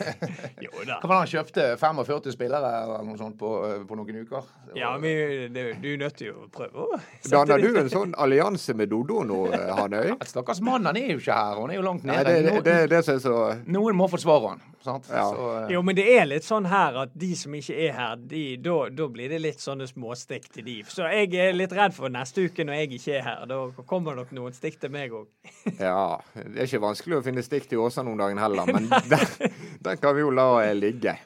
Jo 0.66 0.84
da. 0.84 0.98
Hva 1.00 1.08
var 1.08 1.14
det 1.14 1.20
han 1.22 1.32
kjøpte? 1.32 1.66
45 1.80 2.34
spillere 2.36 2.74
eller 2.82 3.08
noe 3.08 3.16
sånt 3.22 3.38
på, 3.40 3.54
eh, 3.70 3.78
på 3.88 3.96
noen 3.96 4.20
uker? 4.20 4.36
Var- 4.36 4.76
Ja, 4.76 4.92
men 5.00 5.54
det, 5.56 5.64
du 5.80 5.88
er 5.94 5.98
nødt 6.04 6.20
til 6.20 6.36
å 6.36 6.44
prøve 6.52 6.90
å 6.92 7.00
Danner 7.30 7.64
du 7.64 7.80
en 7.80 7.88
sånn 7.90 8.12
allianse 8.20 8.76
med 8.76 8.92
Dodo 8.92 9.24
nå, 9.24 9.46
Hanøy? 9.48 9.72
Hanøy? 9.80 10.12
Stakkars 10.28 10.60
mann, 10.60 10.84
han 10.86 11.00
er 11.00 11.14
jo 11.14 11.22
ikke 11.22 11.40
her. 11.40 11.56
Han 11.56 11.72
er 11.72 11.80
jo 11.80 11.86
langt 11.88 12.04
Nei, 12.04 12.20
nede. 12.20 12.28
det 12.28 12.36
er 12.36 12.60
det, 12.60 12.60
det, 12.68 12.76
det 12.92 13.00
er 13.16 13.24
så 13.24 13.38
Noen 13.64 13.96
må 13.96 14.12
forsvare 14.12 14.52
han. 14.52 14.62
Sant? 14.84 15.08
Ja. 15.12 15.26
Så, 15.28 15.48
uh... 15.64 15.72
Jo, 15.72 15.82
men 15.84 15.96
det 15.98 16.06
er 16.08 16.28
litt 16.28 16.46
sånn 16.46 16.68
her 16.70 17.02
at 17.02 17.12
de 17.20 17.29
som 17.38 17.54
ikke 17.56 17.76
er 17.86 17.94
her, 17.96 18.20
da, 18.20 19.06
blir 19.12 19.32
det 19.32 19.40
litt 19.42 19.62
sånne 19.62 19.88
småstikk 19.90 20.50
til 20.54 20.66
de. 20.66 20.76
Så 20.88 21.08
jeg 21.10 21.32
er 21.38 21.56
litt 21.56 21.74
redd 21.76 21.94
for 21.96 22.12
neste 22.12 22.46
uke 22.48 22.66
når 22.66 22.82
jeg 22.82 22.92
ikke 22.98 23.16
er 23.18 23.26
her. 23.26 23.46
Da 23.50 23.62
kommer 23.88 24.18
nok 24.18 24.34
noen 24.36 24.56
stikk 24.56 24.80
til 24.82 24.94
meg 24.94 25.16
òg. 25.16 25.28
Ja, 25.80 26.20
det 26.34 26.58
er 26.58 26.68
ikke 26.68 26.82
vanskelig 26.82 27.20
å 27.20 27.24
finne 27.24 27.44
stikk 27.44 27.68
til 27.70 27.82
Åsa 27.82 28.04
noen 28.06 28.20
dagen 28.20 28.40
heller, 28.40 28.68
men 28.68 28.88
den, 29.12 29.58
den 29.84 30.00
kan 30.00 30.16
vi 30.16 30.24
jo 30.24 30.32
la 30.34 30.48
eh, 30.64 30.76
ligge. 30.76 31.16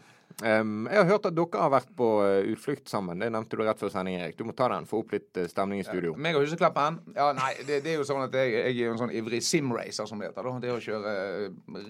Um, 0.43 0.89
jeg 0.91 0.99
har 0.99 1.07
hørt 1.07 1.27
at 1.29 1.35
dere 1.37 1.61
har 1.63 1.71
vært 1.71 1.91
på 1.95 2.07
eh, 2.25 2.49
utflukt 2.51 2.91
sammen. 2.91 3.21
Det 3.23 3.29
nevnte 3.31 3.55
du 3.55 3.63
rett 3.63 3.79
før 3.79 3.93
sending, 3.93 4.17
Erik. 4.19 4.35
Du 4.35 4.43
må 4.49 4.55
ta 4.57 4.67
den, 4.73 4.89
få 4.91 5.05
opp 5.05 5.15
litt 5.15 5.39
eh, 5.39 5.47
stemning 5.51 5.79
i 5.79 5.87
studio. 5.87 6.17
Meg 6.19 6.35
og 6.35 6.43
huseklappen? 6.43 6.99
Ja, 7.15 7.29
nei, 7.37 7.53
det, 7.63 7.79
det 7.85 7.93
er 7.93 8.01
jo 8.01 8.07
sånn 8.09 8.25
at 8.25 8.35
jeg, 8.35 8.51
jeg 8.57 8.73
er 8.73 8.81
jo 8.81 8.97
en 8.97 9.03
sånn 9.05 9.15
ivrig 9.15 9.41
simracer, 9.47 10.09
som 10.11 10.19
det 10.19 10.33
heter. 10.33 10.49
da. 10.49 10.57
Det 10.65 10.73
er 10.73 10.75
å 10.75 10.83
kjøre 10.83 11.15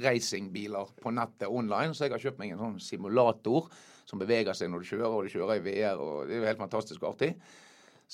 racingbiler 0.05 0.93
på 1.01 1.15
nettet 1.17 1.49
online. 1.49 1.97
Så 1.97 2.05
jeg 2.05 2.15
har 2.15 2.25
kjøpt 2.27 2.43
meg 2.43 2.53
en 2.53 2.61
sånn 2.67 2.77
simulator 2.85 3.71
som 4.09 4.21
beveger 4.21 4.57
seg 4.57 4.71
når 4.71 4.85
du 4.85 4.91
kjører, 4.93 5.11
og 5.11 5.27
du 5.27 5.33
kjører 5.33 5.61
i 5.61 5.65
VR. 5.65 6.01
og 6.01 6.27
Det 6.29 6.37
er 6.37 6.43
jo 6.43 6.49
helt 6.51 6.65
fantastisk 6.65 7.07
artig. 7.09 7.35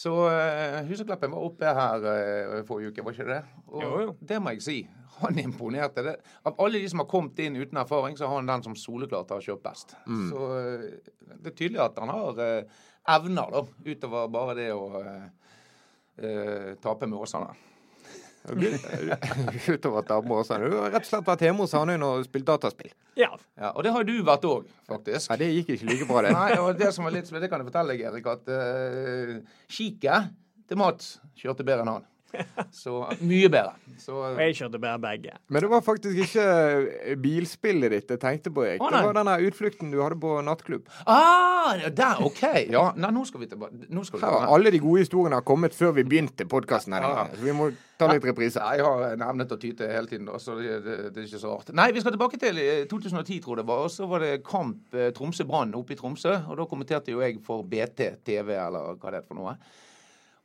Så 0.00 0.12
uh, 0.14 0.80
Husekleppen 0.87 1.32
var 1.35 1.44
oppe 1.49 1.70
her 1.76 2.04
uh, 2.06 2.61
forrige 2.68 2.92
uke, 2.92 3.04
var 3.04 3.16
ikke 3.16 3.30
det? 3.32 3.40
Og 3.66 3.82
Jo, 3.82 3.88
jo. 4.04 4.12
det 4.23 4.38
må 4.42 4.54
jeg 4.54 4.62
si. 4.62 4.76
Han 5.20 5.40
imponerte. 5.42 6.04
Det. 6.06 6.14
Av 6.47 6.61
alle 6.62 6.78
de 6.80 6.88
som 6.88 7.02
har 7.02 7.09
kommet 7.11 7.40
inn 7.42 7.59
uten 7.59 7.80
erfaring, 7.82 8.14
så 8.16 8.30
har 8.30 8.38
han 8.38 8.49
den 8.49 8.62
som 8.64 8.76
soleklart 8.78 9.35
har 9.35 9.42
kjørt 9.44 9.64
best. 9.66 9.97
Så 10.06 10.47
uh, 10.54 10.87
det 11.35 11.50
er 11.50 11.59
tydelig 11.59 11.82
at 11.82 11.99
han 12.00 12.14
har 12.14 12.38
uh, 12.38 12.87
evner, 13.09 13.50
da, 13.50 13.64
utover 13.85 14.30
bare 14.32 14.56
det 14.59 14.68
å 14.75 14.87
eh, 15.00 15.26
eh, 16.20 16.70
tape 16.82 17.09
med 17.09 17.20
Åsane. 17.20 17.52
Utover 18.49 20.00
at 20.00 20.11
Abmo 20.14 20.38
også 20.40 20.56
Du 20.62 20.76
har 20.78 20.94
rett 20.94 21.04
og 21.04 21.09
slett 21.11 21.26
vært 21.26 21.42
hjemme 21.44 21.66
hos 21.66 21.75
Hanøyen 21.76 22.04
og 22.06 22.23
spilt 22.25 22.47
dataspill. 22.49 22.92
Ja. 23.18 23.28
Ja, 23.59 23.73
og 23.75 23.85
det 23.85 23.92
har 23.92 24.06
du 24.09 24.14
vært 24.26 24.47
òg, 24.49 24.70
faktisk. 24.88 25.28
Nei, 25.32 25.38
det 25.42 25.50
gikk 25.59 25.75
ikke 25.76 25.90
like 25.90 26.09
bra, 26.09 26.23
det. 26.25 26.32
Nei, 26.37 26.52
og 26.62 26.78
det 26.80 26.92
som 26.97 27.04
var 27.06 27.14
litt 27.14 27.28
Det 27.28 27.50
kan 27.52 27.61
jeg 27.61 27.68
fortelle 27.68 27.97
deg, 27.97 28.06
Erik, 28.09 28.30
at 28.32 28.49
uh, 28.49 29.35
Kiket 29.70 30.32
til 30.70 30.80
Mats 30.80 31.18
kjørte 31.37 31.66
bedre 31.66 31.85
enn 31.85 31.92
han. 31.99 32.09
Så 32.75 33.00
mye 33.20 33.49
bedre. 33.52 33.75
Så, 34.00 34.14
Og 34.30 34.38
jeg 34.40 34.56
kjørte 34.60 34.80
bare 34.80 35.00
begge. 35.02 35.34
Men 35.52 35.64
det 35.64 35.70
var 35.72 35.82
faktisk 35.84 36.22
ikke 36.25 36.44
eh, 36.46 37.16
bilspillet 37.20 37.92
ditt 37.92 38.14
jeg 38.14 38.20
tenkte 38.22 38.52
på, 38.54 38.64
Erik. 38.66 38.82
Oh, 38.84 38.90
Det 38.92 39.02
var 39.10 39.18
den 39.18 39.49
utflukten 39.50 39.92
du 39.92 39.99
hadde 40.02 40.18
på 40.22 40.37
nattklubb. 40.46 40.88
ah, 41.06 41.75
der, 41.90 42.22
OK. 42.25 42.42
Ja, 42.72 42.90
nei, 42.96 43.10
nå 43.14 43.25
skal 43.28 43.44
vi 43.44 43.50
tilbake. 43.50 43.87
Nå 43.90 44.04
skal 44.06 44.20
vi 44.20 44.25
Her 44.26 44.38
har 44.46 44.54
alle 44.56 44.72
de 44.75 44.80
gode 44.82 45.04
historiene 45.04 45.38
har 45.40 45.46
kommet 45.46 45.76
før 45.76 45.92
vi 45.99 46.06
begynte 46.08 46.46
podkasten. 46.49 46.96
Ja. 46.96 47.26
Vi 47.40 47.52
må 47.56 47.70
ta 48.00 48.08
litt 48.08 48.25
reprise. 48.25 48.62
Jeg 48.62 48.87
har 48.87 49.04
en 49.12 49.26
evne 49.26 49.44
til 49.49 49.58
å 49.58 49.60
tyte 49.60 49.90
hele 49.90 50.08
tiden, 50.08 50.30
da, 50.30 50.38
så 50.40 50.56
det, 50.56 50.78
det, 50.87 50.96
det 51.12 51.20
er 51.20 51.28
ikke 51.28 51.42
så 51.42 51.52
rart. 51.52 51.75
Nei, 51.76 51.90
vi 51.92 52.00
skal 52.00 52.16
tilbake 52.16 52.40
til 52.40 52.60
eh, 52.62 52.87
2010, 52.88 53.42
tror 53.44 53.58
jeg 53.58 53.62
det 53.64 53.68
var. 53.68 53.84
Og 53.84 53.92
så 53.92 54.08
var 54.08 54.25
det 54.25 54.32
kamp 54.46 54.96
eh, 54.96 55.10
Tromsø-Brann 55.16 55.76
oppe 55.76 55.94
i 55.96 56.00
Tromsø. 56.00 56.32
Og 56.49 56.56
da 56.62 56.66
kommenterte 56.70 57.12
jo 57.12 57.20
jeg 57.25 57.40
for 57.44 57.66
BT 57.68 58.06
TV, 58.25 58.54
eller 58.56 58.96
hva 58.96 59.12
det 59.12 59.20
er 59.22 59.28
for 59.28 59.37
noe. 59.42 59.56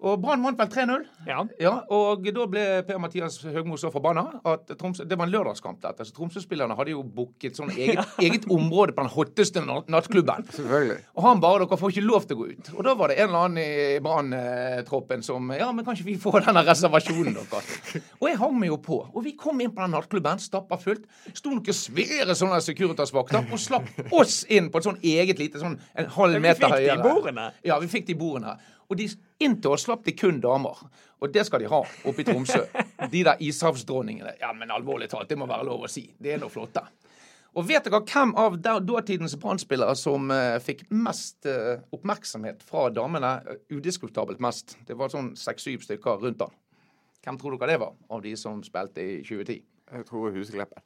Og 0.05 0.19
Brann 0.21 0.43
vant 0.45 0.59
vel 0.59 0.69
3-0. 0.69 1.05
Ja. 1.25 1.39
Ja, 1.61 1.71
og 1.89 2.27
da 2.35 2.43
ble 2.49 2.63
Per-Mathias 2.85 3.39
Høgmo 3.49 3.77
så 3.81 3.89
forbanna 3.93 4.25
at 4.45 4.69
Tromsø 4.77 5.05
Det 5.09 5.17
var 5.17 5.25
en 5.25 5.33
lørdagskamp, 5.33 5.79
dette. 5.81 6.05
Så 6.05 6.13
Tromsø-spillerne 6.13 6.75
hadde 6.77 6.93
jo 6.93 7.01
booket 7.01 7.57
sånn 7.57 7.71
eget, 7.81 8.03
eget 8.21 8.45
område 8.53 8.93
på 8.93 9.01
den 9.01 9.09
hotteste 9.15 9.63
nattklubben. 9.65 10.45
Selvfølgelig. 10.53 10.99
Og 11.17 11.25
han 11.25 11.41
bare 11.41 11.65
'Dere 11.65 11.79
får 11.81 11.95
ikke 11.95 12.05
lov 12.05 12.27
til 12.29 12.37
å 12.37 12.39
gå 12.43 12.47
ut'. 12.53 12.69
Og 12.75 12.83
da 12.85 12.93
var 12.99 13.09
det 13.09 13.17
en 13.19 13.29
eller 13.29 13.45
annen 13.47 13.63
i 13.63 13.99
Brann-troppen 14.05 15.23
som 15.25 15.49
'Ja, 15.51 15.71
men 15.71 15.85
kan 15.85 15.97
ikke 15.97 16.05
vi 16.11 16.17
få 16.21 16.35
denne 16.45 16.61
reservasjonen 16.67 17.33
deres?' 17.33 17.97
Og 18.21 18.29
jeg 18.29 18.37
hang 18.37 18.59
meg 18.59 18.69
jo 18.69 18.77
på. 18.77 18.99
Og 19.15 19.23
vi 19.25 19.31
kom 19.39 19.61
inn 19.61 19.71
på 19.73 19.81
den 19.81 19.91
nattklubben, 19.95 20.39
stappa 20.39 20.77
fullt. 20.77 21.05
Sto 21.33 21.49
noen 21.49 21.65
svære 21.73 22.35
sånne 22.37 22.61
Securitas-vakter 22.61 23.49
og 23.51 23.59
slapp 23.59 23.89
oss 24.13 24.43
inn 24.49 24.69
på 24.69 24.77
et 24.77 24.87
sånn 24.87 25.01
eget 25.01 25.39
lite 25.41 25.59
sånn 25.59 25.79
en 25.95 26.05
halv 26.05 26.37
Men 26.37 26.53
vi 26.53 26.59
fikk 26.61 26.69
de 26.69 26.85
høyere. 26.85 27.01
bordene. 27.03 27.51
Ja, 27.65 27.79
vi 27.79 27.87
fikk 27.87 28.05
de 28.07 28.15
bordene. 28.15 28.57
Og 28.89 28.99
de, 28.99 29.07
inntil 29.41 29.73
oss 29.73 29.87
slapp 29.87 30.03
de 30.05 30.13
kun 30.17 30.37
damer. 30.43 30.77
Og 31.23 31.31
det 31.33 31.45
skal 31.47 31.63
de 31.63 31.69
ha 31.71 31.79
oppe 31.81 32.21
i 32.21 32.27
Tromsø. 32.27 32.61
De 33.11 33.23
der 33.25 33.41
ishavsdronningene. 33.41 34.35
Ja, 34.41 34.51
men 34.53 34.73
alvorlig 34.73 35.09
talt, 35.11 35.29
det 35.29 35.37
må 35.39 35.47
være 35.49 35.65
lov 35.67 35.87
å 35.87 35.91
si. 35.91 36.05
Det 36.21 36.35
er 36.35 36.41
nå 36.41 36.49
flotte. 36.53 36.83
Og 37.55 37.63
vet 37.69 37.85
dere 37.87 38.01
hvem 38.03 38.33
av 38.35 38.57
da- 38.59 38.81
datidens 38.83 39.37
Brann-spillere 39.39 39.95
som 39.95 40.27
uh, 40.27 40.57
fikk 40.59 40.83
mest 40.91 41.47
uh, 41.47 41.79
oppmerksomhet 41.95 42.65
fra 42.67 42.89
damene? 42.91 43.37
Udiskutabelt 43.71 44.43
mest. 44.43 44.75
Det 44.87 44.97
var 44.99 45.13
sånn 45.13 45.31
seks-syv 45.39 45.85
stykker 45.87 46.19
rundt 46.25 46.43
han. 46.43 46.51
Hvem 47.23 47.39
tror 47.41 47.55
dere 47.55 47.71
det 47.71 47.79
var, 47.81 47.95
av 48.11 48.21
de 48.25 48.35
som 48.37 48.59
spilte 48.65 49.01
i 49.01 49.15
2010? 49.23 49.63
Jeg 49.95 50.07
tror 50.09 50.35
Husekleppen. 50.35 50.83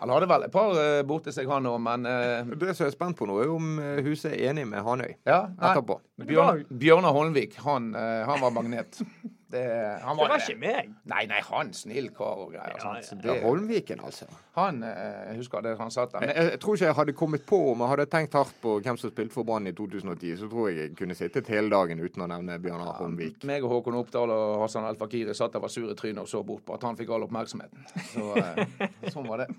Han 0.00 0.12
hadde 0.14 0.28
vel 0.30 0.46
et 0.46 0.52
par 0.52 0.70
uh, 0.72 1.00
borti 1.06 1.32
seg, 1.34 1.48
han 1.50 1.68
òg, 1.68 1.76
men 1.84 2.08
uh, 2.08 2.54
Det 2.56 2.72
som 2.72 2.86
jeg 2.86 2.94
er 2.94 2.96
spent 2.96 3.18
på 3.18 3.28
nå, 3.28 3.36
er 3.42 3.52
om 3.52 3.74
eh, 3.82 4.00
Huset 4.06 4.32
er 4.32 4.50
enig 4.50 4.64
med 4.70 4.80
Hanøy 4.86 5.10
ja, 5.28 5.42
etterpå. 5.58 5.98
Bjørn, 6.24 6.64
Bjørnar 6.80 7.12
Holmvik, 7.16 7.58
han, 7.64 7.92
uh, 7.96 8.22
han 8.28 8.40
var 8.40 8.54
magnet. 8.56 9.02
Det, 9.50 9.62
han 10.04 10.18
Det 10.18 10.26
var 10.30 10.42
ikke 10.44 10.60
meg. 10.62 10.90
Nei, 11.10 11.24
nei, 11.26 11.40
han 11.42 11.72
snill 11.74 12.10
kar 12.14 12.44
og 12.44 12.52
greier. 12.52 12.76
Ja, 12.78 12.92
ja. 12.94 13.00
Ja, 13.02 13.16
Det, 13.24 13.34
Holmviken, 13.42 14.02
altså. 14.06 14.28
han 14.54 14.82
eh, 14.86 15.32
jeg 15.32 15.40
husker 15.40 15.64
det 15.66 15.72
han 15.80 15.90
satt 15.90 16.12
der. 16.12 16.26
Jeg, 16.28 16.36
Men, 16.36 16.50
jeg 16.52 16.60
tror 16.62 16.78
ikke 16.78 16.86
jeg 16.86 16.98
hadde 17.00 17.14
kommet 17.18 17.46
på 17.48 17.58
om 17.72 17.82
jeg 17.82 17.92
hadde 17.94 18.06
tenkt 18.12 18.36
hardt 18.38 18.54
på 18.62 18.76
hvem 18.78 19.00
som 19.00 19.10
spilte 19.10 19.34
for 19.34 19.48
Brann 19.48 19.66
i 19.66 19.74
2010, 19.74 20.36
så 20.38 20.50
tror 20.52 20.70
jeg 20.70 20.78
jeg 20.78 20.94
kunne 21.02 21.18
sittet 21.18 21.50
hele 21.50 21.72
dagen 21.72 21.98
uten 21.98 22.22
å 22.22 22.30
nevne 22.30 22.60
Bjørnar 22.62 22.94
Holmvik. 23.00 23.42
meg 23.50 23.66
og 23.66 23.74
Håkon 23.74 23.98
Oppdal 24.04 24.30
og 24.36 24.62
Hassan 24.62 24.86
El 24.86 24.98
Fakiri 25.00 25.34
satt 25.34 25.58
der 25.58 25.66
var 25.66 25.74
sure 25.74 25.96
i 25.96 25.98
trynet 25.98 26.22
og 26.22 26.30
så 26.30 26.44
bort 26.46 26.64
på 26.68 26.78
at 26.78 26.86
han 26.86 26.98
fikk 27.00 27.10
all 27.16 27.26
oppmerksomheten. 27.26 27.86
Så 28.14 28.32
eh, 28.38 29.10
sånn 29.10 29.26
var 29.26 29.42
det. 29.46 29.50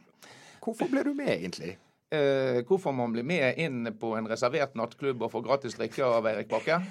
Hvorfor 0.61 0.87
ble 0.91 1.03
du 1.03 1.15
med, 1.17 1.35
egentlig? 1.35 1.75
Uh, 2.11 2.59
hvorfor 2.67 2.91
man 2.91 3.13
blir 3.13 3.23
med 3.23 3.55
inn 3.63 3.85
på 3.95 4.09
en 4.17 4.25
reservert 4.27 4.73
nattklubb 4.75 5.21
og 5.23 5.31
får 5.31 5.45
gratis 5.45 5.77
drikke 5.79 6.03
av 6.03 6.25
Eirik 6.27 6.49
Bakke? 6.51 6.81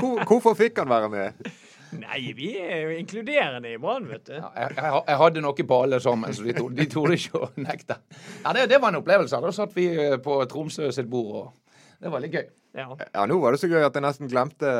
Hvor, 0.00 0.24
hvorfor 0.26 0.56
fikk 0.58 0.80
han 0.82 0.90
være 0.90 1.10
med? 1.12 1.46
Nei, 1.94 2.32
vi 2.34 2.50
er 2.58 2.80
jo 2.82 2.96
inkluderende 2.98 3.70
i 3.70 3.78
Brann, 3.78 4.08
vet 4.10 4.26
du. 4.26 4.34
Ja, 4.34 4.50
jeg, 4.56 4.74
jeg, 4.76 5.02
jeg 5.06 5.20
hadde 5.22 5.42
noe 5.44 5.66
på 5.70 5.78
alle 5.84 6.00
sammen, 6.02 6.34
så 6.34 6.46
de, 6.46 6.54
to, 6.56 6.66
de 6.74 6.86
torde 6.90 7.14
ikke 7.18 7.42
å 7.44 7.50
nekte. 7.62 7.98
Ja, 8.42 8.52
det, 8.56 8.66
det 8.72 8.80
var 8.82 8.92
en 8.92 9.00
opplevelse. 9.00 9.40
Da 9.42 9.52
satt 9.54 9.76
vi 9.76 9.86
eh, 9.94 10.16
på 10.22 10.40
Tromsø 10.50 10.90
sitt 10.94 11.08
bord, 11.10 11.32
og 11.40 12.02
det 12.02 12.12
var 12.12 12.24
litt 12.24 12.34
gøy. 12.34 12.46
Ja. 12.76 12.90
Ja, 12.90 13.24
nå 13.30 13.38
var 13.40 13.54
det 13.54 13.62
så 13.62 13.70
gøy 13.70 13.86
at 13.86 13.94
jeg 13.96 14.04
nesten 14.04 14.30
glemte 14.32 14.72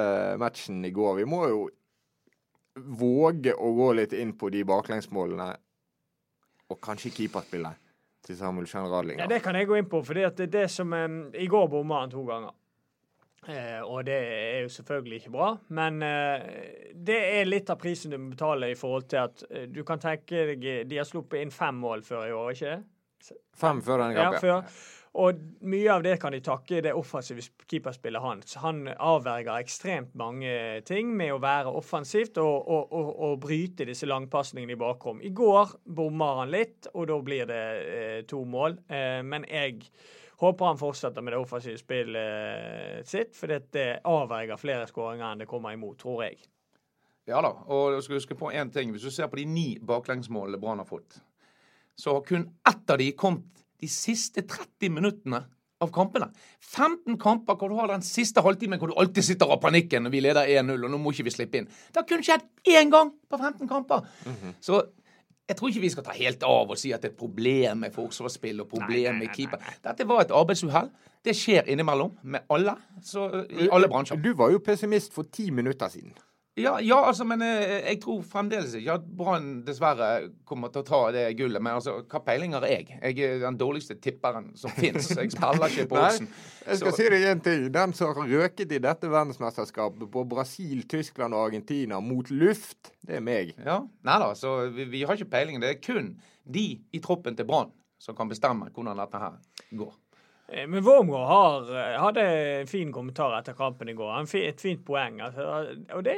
matchen 0.43 0.83
i 0.85 0.93
går. 0.93 1.23
Vi 1.23 1.29
må 1.31 1.47
jo 1.49 1.63
våge 2.77 3.55
å 3.57 3.73
gå 3.77 3.93
litt 3.97 4.13
inn 4.17 4.35
på 4.37 4.51
de 4.53 4.67
baklengsmålene, 4.69 5.49
og 6.67 6.81
kanskje 6.83 7.15
keeperspillet 7.15 7.79
til 8.27 8.37
Samuel 8.37 8.67
Jean 8.67 8.91
Radlinger. 8.91 9.23
Ja, 9.25 9.31
det 9.31 9.43
kan 9.45 9.57
jeg 9.57 9.69
gå 9.71 9.79
inn 9.79 9.89
på, 9.89 10.03
for 10.05 10.19
det 10.19 10.51
det 10.51 10.67
som 10.73 10.93
um, 10.93 11.19
I 11.35 11.47
går 11.47 11.69
bomma 11.71 12.03
han 12.03 12.13
to 12.13 12.25
ganger. 12.27 12.53
Eh, 13.47 13.79
og 13.85 14.03
det 14.09 14.17
er 14.17 14.65
jo 14.65 14.73
selvfølgelig 14.75 15.21
ikke 15.21 15.35
bra, 15.37 15.53
men 15.79 16.03
eh, 16.03 16.47
det 17.09 17.19
er 17.39 17.47
litt 17.47 17.71
av 17.71 17.79
prisen 17.79 18.11
du 18.11 18.19
må 18.19 18.33
betale 18.33 18.73
i 18.73 18.79
forhold 18.79 19.07
til 19.13 19.23
at 19.23 19.45
eh, 19.51 19.69
du 19.71 19.85
kan 19.87 20.03
tenke 20.03 20.49
deg 20.51 20.67
De 20.91 20.99
har 20.99 21.07
sluppet 21.07 21.45
inn 21.45 21.55
fem 21.55 21.79
mål 21.79 22.03
før 22.07 22.27
i 22.27 22.35
år, 22.35 22.53
ikke 22.57 22.75
det? 22.75 23.37
Fem 23.57 23.83
før 23.83 24.03
denne 24.03 24.27
Ja, 24.27 24.33
før. 24.43 24.67
Og 25.17 25.39
mye 25.65 25.93
av 25.95 26.03
det 26.05 26.19
kan 26.21 26.35
de 26.35 26.43
takke 26.45 26.83
det 26.85 26.93
offensive 26.93 27.41
keeperspillet 27.71 28.21
hans. 28.21 28.59
Han 28.61 28.83
avverger 28.93 29.63
ekstremt 29.63 30.13
mange 30.19 30.83
ting 30.89 31.15
med 31.17 31.33
å 31.33 31.41
være 31.41 31.73
offensivt 31.73 32.37
og, 32.43 32.69
og, 32.69 32.93
og, 32.93 33.09
og 33.25 33.39
bryte 33.47 33.87
disse 33.89 34.09
langpasningene 34.09 34.77
i 34.77 34.81
bakrom. 34.81 35.23
I 35.25 35.33
går 35.33 35.73
bommer 35.97 36.43
han 36.43 36.53
litt, 36.53 36.91
og 36.93 37.09
da 37.09 37.19
blir 37.25 37.49
det 37.49 37.65
eh, 37.87 38.21
to 38.29 38.43
mål. 38.45 38.77
Eh, 38.93 39.23
men 39.25 39.49
jeg 39.49 39.87
håper 40.43 40.71
han 40.71 40.81
fortsetter 40.81 41.25
med 41.25 41.33
det 41.33 41.41
offensive 41.41 41.79
spillet 41.81 42.21
eh, 42.21 43.01
sitt, 43.09 43.33
for 43.37 43.53
det 43.73 43.87
avverger 44.05 44.61
flere 44.61 44.87
skåringer 44.91 45.31
enn 45.31 45.45
det 45.45 45.49
kommer 45.51 45.77
imot, 45.77 45.99
tror 46.03 46.27
jeg. 46.27 46.41
Ja 47.27 47.41
da, 47.43 47.51
og 47.67 47.97
du 47.97 48.05
skal 48.05 48.21
huske 48.21 48.37
på 48.39 48.53
én 48.55 48.71
ting. 48.73 48.93
Hvis 48.95 49.07
du 49.09 49.11
ser 49.11 49.31
på 49.31 49.41
de 49.41 49.47
ni 49.51 49.69
baklengsmålene 49.83 50.61
Brann 50.63 50.83
har 50.83 50.89
fått, 50.89 51.19
så 51.99 52.19
har 52.19 52.27
kun 52.29 52.45
ett 52.69 52.91
av 52.93 53.01
de 53.01 53.11
kommet 53.19 53.65
de 53.81 53.89
siste 53.91 54.45
30 54.47 54.93
minuttene 54.95 55.43
av 55.83 55.91
kampene. 55.93 56.29
15 56.61 57.19
kamper 57.21 57.59
hvor 57.59 57.73
du 57.73 57.77
har 57.81 57.91
den 57.91 58.05
siste 58.05 58.41
halvtimen 58.45 58.81
hvor 58.81 58.93
du 58.93 58.97
alltid 59.01 59.27
sitter 59.27 59.51
av 59.53 59.61
panikken 59.61 60.07
når 60.07 60.15
vi 60.15 60.23
leder 60.25 60.53
1-0, 60.63 60.77
og 60.77 60.93
nå 60.93 61.01
må 61.01 61.13
ikke 61.13 61.27
vi 61.27 61.35
slippe 61.35 61.61
inn. 61.61 61.67
Det 61.67 62.01
har 62.01 62.09
kun 62.09 62.25
skjedd 62.25 62.47
én 62.77 62.93
gang 62.93 63.13
på 63.29 63.41
15 63.41 63.69
kamper. 63.69 64.07
Så 64.65 64.85
jeg 65.49 65.57
tror 65.57 65.71
ikke 65.71 65.81
vi 65.81 65.91
skal 65.95 66.07
ta 66.07 66.15
helt 66.17 66.43
av 66.47 66.71
og 66.75 66.79
si 66.79 66.91
at 66.95 67.03
det 67.03 67.13
er 67.13 67.15
et 67.15 67.19
problem 67.19 67.85
med 67.85 67.95
forsvarsspill 67.95 68.65
og 68.65 68.71
problem 68.71 69.21
med 69.23 69.31
keeper. 69.35 69.63
Dette 69.85 70.07
var 70.09 70.25
et 70.25 70.35
arbeidsuhell. 70.35 70.91
Det 71.27 71.35
skjer 71.35 71.69
innimellom 71.71 72.17
med 72.23 72.47
alle. 72.51 72.75
Så, 73.03 73.29
I 73.51 73.69
alle 73.73 73.89
bransjer. 73.91 74.19
Du 74.23 74.33
var 74.39 74.51
jo 74.55 74.63
pessimist 74.63 75.15
for 75.15 75.27
ti 75.33 75.51
minutter 75.51 75.91
siden. 75.91 76.15
Ja, 76.57 76.79
ja, 76.81 76.97
altså, 77.05 77.25
men 77.29 77.43
eh, 77.45 77.83
jeg 77.91 77.99
tror 78.01 78.23
fremdeles 78.25 78.73
ikke 78.79 78.95
at 78.97 79.03
Brann 79.19 79.49
dessverre 79.67 80.31
kommer 80.49 80.71
til 80.73 80.81
å 80.81 80.87
ta 80.89 81.01
det 81.13 81.25
gullet. 81.37 81.61
Men 81.61 81.75
altså, 81.77 81.99
hva 82.09 82.21
peiling 82.25 82.55
har 82.57 82.65
jeg? 82.65 82.87
Jeg 82.97 83.19
er 83.27 83.43
den 83.43 83.59
dårligste 83.61 83.99
tipperen 84.01 84.49
som 84.57 84.73
fins. 84.79 85.11
Jeg 85.13 85.35
spiller 85.35 85.69
ikke 85.69 85.85
på 85.91 85.99
Nei, 86.01 86.15
jeg 86.65 86.81
skal 86.81 86.95
Så- 86.95 86.97
si 86.97 87.09
deg 87.13 87.27
én 87.29 87.43
ting. 87.45 87.67
Den 87.75 87.93
som 87.99 88.15
har 88.17 88.31
røket 88.33 88.73
i 88.73 88.81
dette 88.81 89.11
verdensmesterskapet 89.13 90.09
på 90.17 90.25
Brasil, 90.33 90.87
Tyskland 90.89 91.37
og 91.37 91.51
Argentina 91.51 92.01
mot 92.01 92.31
luft, 92.33 92.95
det 93.05 93.21
er 93.21 93.27
meg. 93.29 93.53
Ja, 93.61 93.83
Nei 94.09 94.17
da, 94.25 94.33
så 94.35 94.57
vi, 94.73 94.89
vi 94.97 95.05
har 95.05 95.13
ikke 95.21 95.29
peiling. 95.37 95.61
Det 95.61 95.75
er 95.75 95.83
kun 95.85 96.15
de 96.49 96.65
i 96.97 97.03
troppen 97.05 97.37
til 97.37 97.45
Brann 97.53 97.69
som 98.01 98.17
kan 98.17 98.29
bestemme 98.33 98.71
hvordan 98.73 98.97
dette 99.05 99.21
her 99.21 99.37
går. 99.77 99.93
Eh, 100.49 100.67
Men 100.67 100.85
Wormgård 100.85 101.27
har, 101.27 101.79
eh, 101.79 102.01
hadde 102.01 102.23
en 102.61 102.67
fin 102.67 102.93
kommentar 102.93 103.39
etter 103.39 103.53
kampen 103.53 103.89
i 103.89 103.93
går. 103.93 104.35
Et 104.37 104.61
fint 104.61 104.85
poeng. 104.85 105.21
Altså, 105.21 105.77
og 105.95 106.05
det 106.05 106.17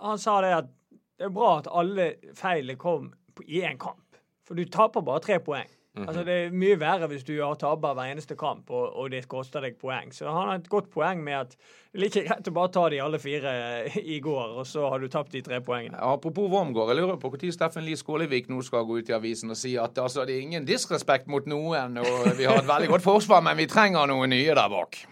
Han 0.00 0.18
sa 0.18 0.40
det 0.40 0.54
at 0.54 0.70
det 1.18 1.26
er 1.28 1.30
bra 1.30 1.58
at 1.58 1.68
alle 1.70 2.14
feilene 2.34 2.78
kom 2.78 3.12
i 3.46 3.60
én 3.62 3.78
kamp. 3.78 4.16
For 4.44 4.54
du 4.54 4.64
taper 4.64 5.00
bare 5.00 5.20
tre 5.20 5.38
poeng. 5.38 5.68
Altså 5.94 6.24
Det 6.26 6.34
er 6.34 6.54
mye 6.54 6.74
verre 6.80 7.06
hvis 7.06 7.22
du 7.22 7.36
har 7.38 7.54
taper 7.54 7.94
hver 7.94 8.10
eneste 8.10 8.34
kamp, 8.38 8.70
og, 8.74 8.96
og 8.98 9.12
det 9.12 9.28
koster 9.30 9.62
deg 9.62 9.76
poeng. 9.78 10.10
Så 10.14 10.26
han 10.26 10.48
har 10.50 10.58
et 10.58 10.68
godt 10.70 10.88
poeng 10.90 11.22
med 11.22 11.36
at 11.38 11.54
det 11.54 12.00
er 12.00 12.02
like 12.02 12.24
greit 12.26 12.50
å 12.50 12.54
bare 12.56 12.72
ta 12.74 12.88
de 12.90 12.98
alle 13.04 13.20
fire 13.22 13.52
i 14.16 14.18
går, 14.24 14.56
og 14.58 14.66
så 14.66 14.88
har 14.90 14.98
du 14.98 15.06
tapt 15.12 15.36
de 15.36 15.44
tre 15.46 15.60
poengene. 15.62 16.00
Apropos 16.02 16.50
Wormgård, 16.50 16.90
jeg 16.90 16.98
lurer 16.98 17.20
på 17.22 17.30
når 17.30 17.54
Steffen 17.54 17.86
Lie 17.86 18.00
Skålevik 18.00 18.50
nå 18.50 18.58
skal 18.66 18.86
gå 18.88 18.98
ut 18.98 19.12
i 19.12 19.14
avisen 19.14 19.54
og 19.54 19.60
si 19.60 19.76
at 19.78 19.98
altså, 20.02 20.26
det 20.26 20.34
er 20.34 20.48
ingen 20.48 20.66
disrespekt 20.66 21.30
mot 21.30 21.46
noen, 21.46 22.00
og 22.02 22.30
vi 22.34 22.50
har 22.50 22.58
et 22.58 22.68
veldig 22.68 22.90
godt 22.96 23.06
forsvar, 23.06 23.44
men 23.46 23.62
vi 23.62 23.70
trenger 23.70 24.10
noen 24.10 24.34
nye 24.34 24.50
der 24.50 24.70
bak. 24.72 25.04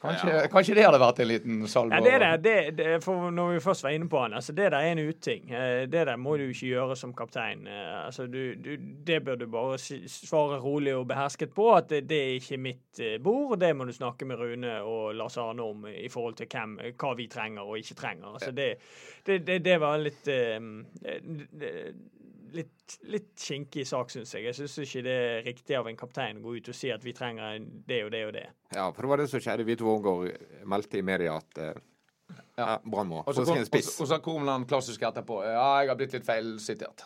Kanskje, 0.00 0.30
kanskje 0.48 0.74
det 0.78 0.84
hadde 0.86 0.98
vært 1.02 1.18
en 1.20 1.28
liten 1.28 1.56
salve? 1.68 1.98
Ja, 1.98 2.00
det 2.00 2.20
der, 2.22 2.36
det, 2.40 2.54
det, 2.78 2.86
for 3.04 3.28
når 3.30 3.50
vi 3.52 3.60
først 3.60 3.84
var 3.84 3.92
inne 3.92 4.08
på 4.08 4.22
han, 4.22 4.32
altså 4.38 4.54
det 4.56 4.70
der 4.72 4.78
er 4.78 4.92
en 4.94 5.02
uting. 5.10 5.50
Eh, 5.52 5.82
Det 5.92 6.06
der 6.08 6.16
må 6.16 6.36
du 6.40 6.46
ikke 6.46 6.70
gjøre 6.70 6.96
som 6.96 7.12
kaptein. 7.14 7.66
Eh, 7.66 7.90
Altså 8.06 8.26
du, 8.26 8.54
du, 8.54 8.70
det 9.06 9.18
bør 9.24 9.36
du 9.36 9.46
bare 9.46 9.78
svare 9.78 10.58
rolig 10.60 10.94
og 10.96 11.06
behersket 11.08 11.52
på, 11.54 11.68
at 11.76 11.90
det, 11.90 12.08
det 12.08 12.20
er 12.22 12.32
ikke 12.40 12.56
mitt 12.56 13.00
eh, 13.00 13.18
bord. 13.22 13.58
Det 13.60 13.74
må 13.76 13.84
du 13.84 13.92
snakke 13.92 14.24
med 14.24 14.40
Rune 14.40 14.78
og 14.82 15.14
Lars 15.14 15.36
Arne 15.36 15.62
om 15.62 15.84
i 15.86 16.08
forhold 16.08 16.34
til 16.40 16.48
hvem, 16.48 16.78
hva 16.96 17.12
vi 17.18 17.28
trenger 17.28 17.62
og 17.68 17.78
ikke 17.78 17.94
trenger. 18.00 18.32
Altså 18.32 18.50
det, 18.56 18.70
det, 19.26 19.42
det, 19.46 19.60
det 19.64 19.80
var 19.80 20.00
litt 20.00 20.28
Litt, 22.52 22.96
litt 23.06 23.28
kinkig 23.38 23.84
sak, 23.86 24.10
syns 24.10 24.32
jeg. 24.34 24.44
Jeg 24.48 24.56
syns 24.58 24.78
ikke 24.82 25.02
det 25.06 25.14
er 25.14 25.44
riktig 25.46 25.76
av 25.78 25.86
en 25.90 25.96
kaptein 25.98 26.40
å 26.40 26.44
gå 26.48 26.56
ut 26.58 26.68
og 26.72 26.74
si 26.74 26.90
at 26.90 27.04
vi 27.06 27.12
trenger 27.16 27.60
det 27.86 28.00
og 28.06 28.10
det 28.14 28.24
og 28.26 28.32
det. 28.34 28.46
Ja, 28.74 28.88
for 28.92 29.02
det 29.06 29.10
var 29.12 29.22
det 29.22 29.28
som 29.30 29.40
skjedde. 29.44 29.66
Vito 29.68 29.86
Vårgård 29.86 30.30
meldte 30.66 30.98
i 30.98 31.02
media 31.06 31.36
at 31.38 31.58
eh, 31.62 31.78
Ja, 32.58 32.76
Brann 32.84 33.08
må 33.10 33.22
Og 33.24 33.34
så 33.34 33.42
få 33.44 33.52
kom, 33.52 33.56
seg 33.56 33.62
en 33.62 33.66
og, 33.66 33.70
spiss. 33.72 33.90
og 34.02 34.08
så 34.10 34.18
kom 34.24 34.48
han 34.50 34.66
klassisk 34.70 35.02
etterpå. 35.08 35.40
Ja, 35.46 35.66
jeg 35.82 35.92
har 35.92 35.98
blitt 36.00 36.16
litt 36.18 36.26
feilsitert. 36.26 37.04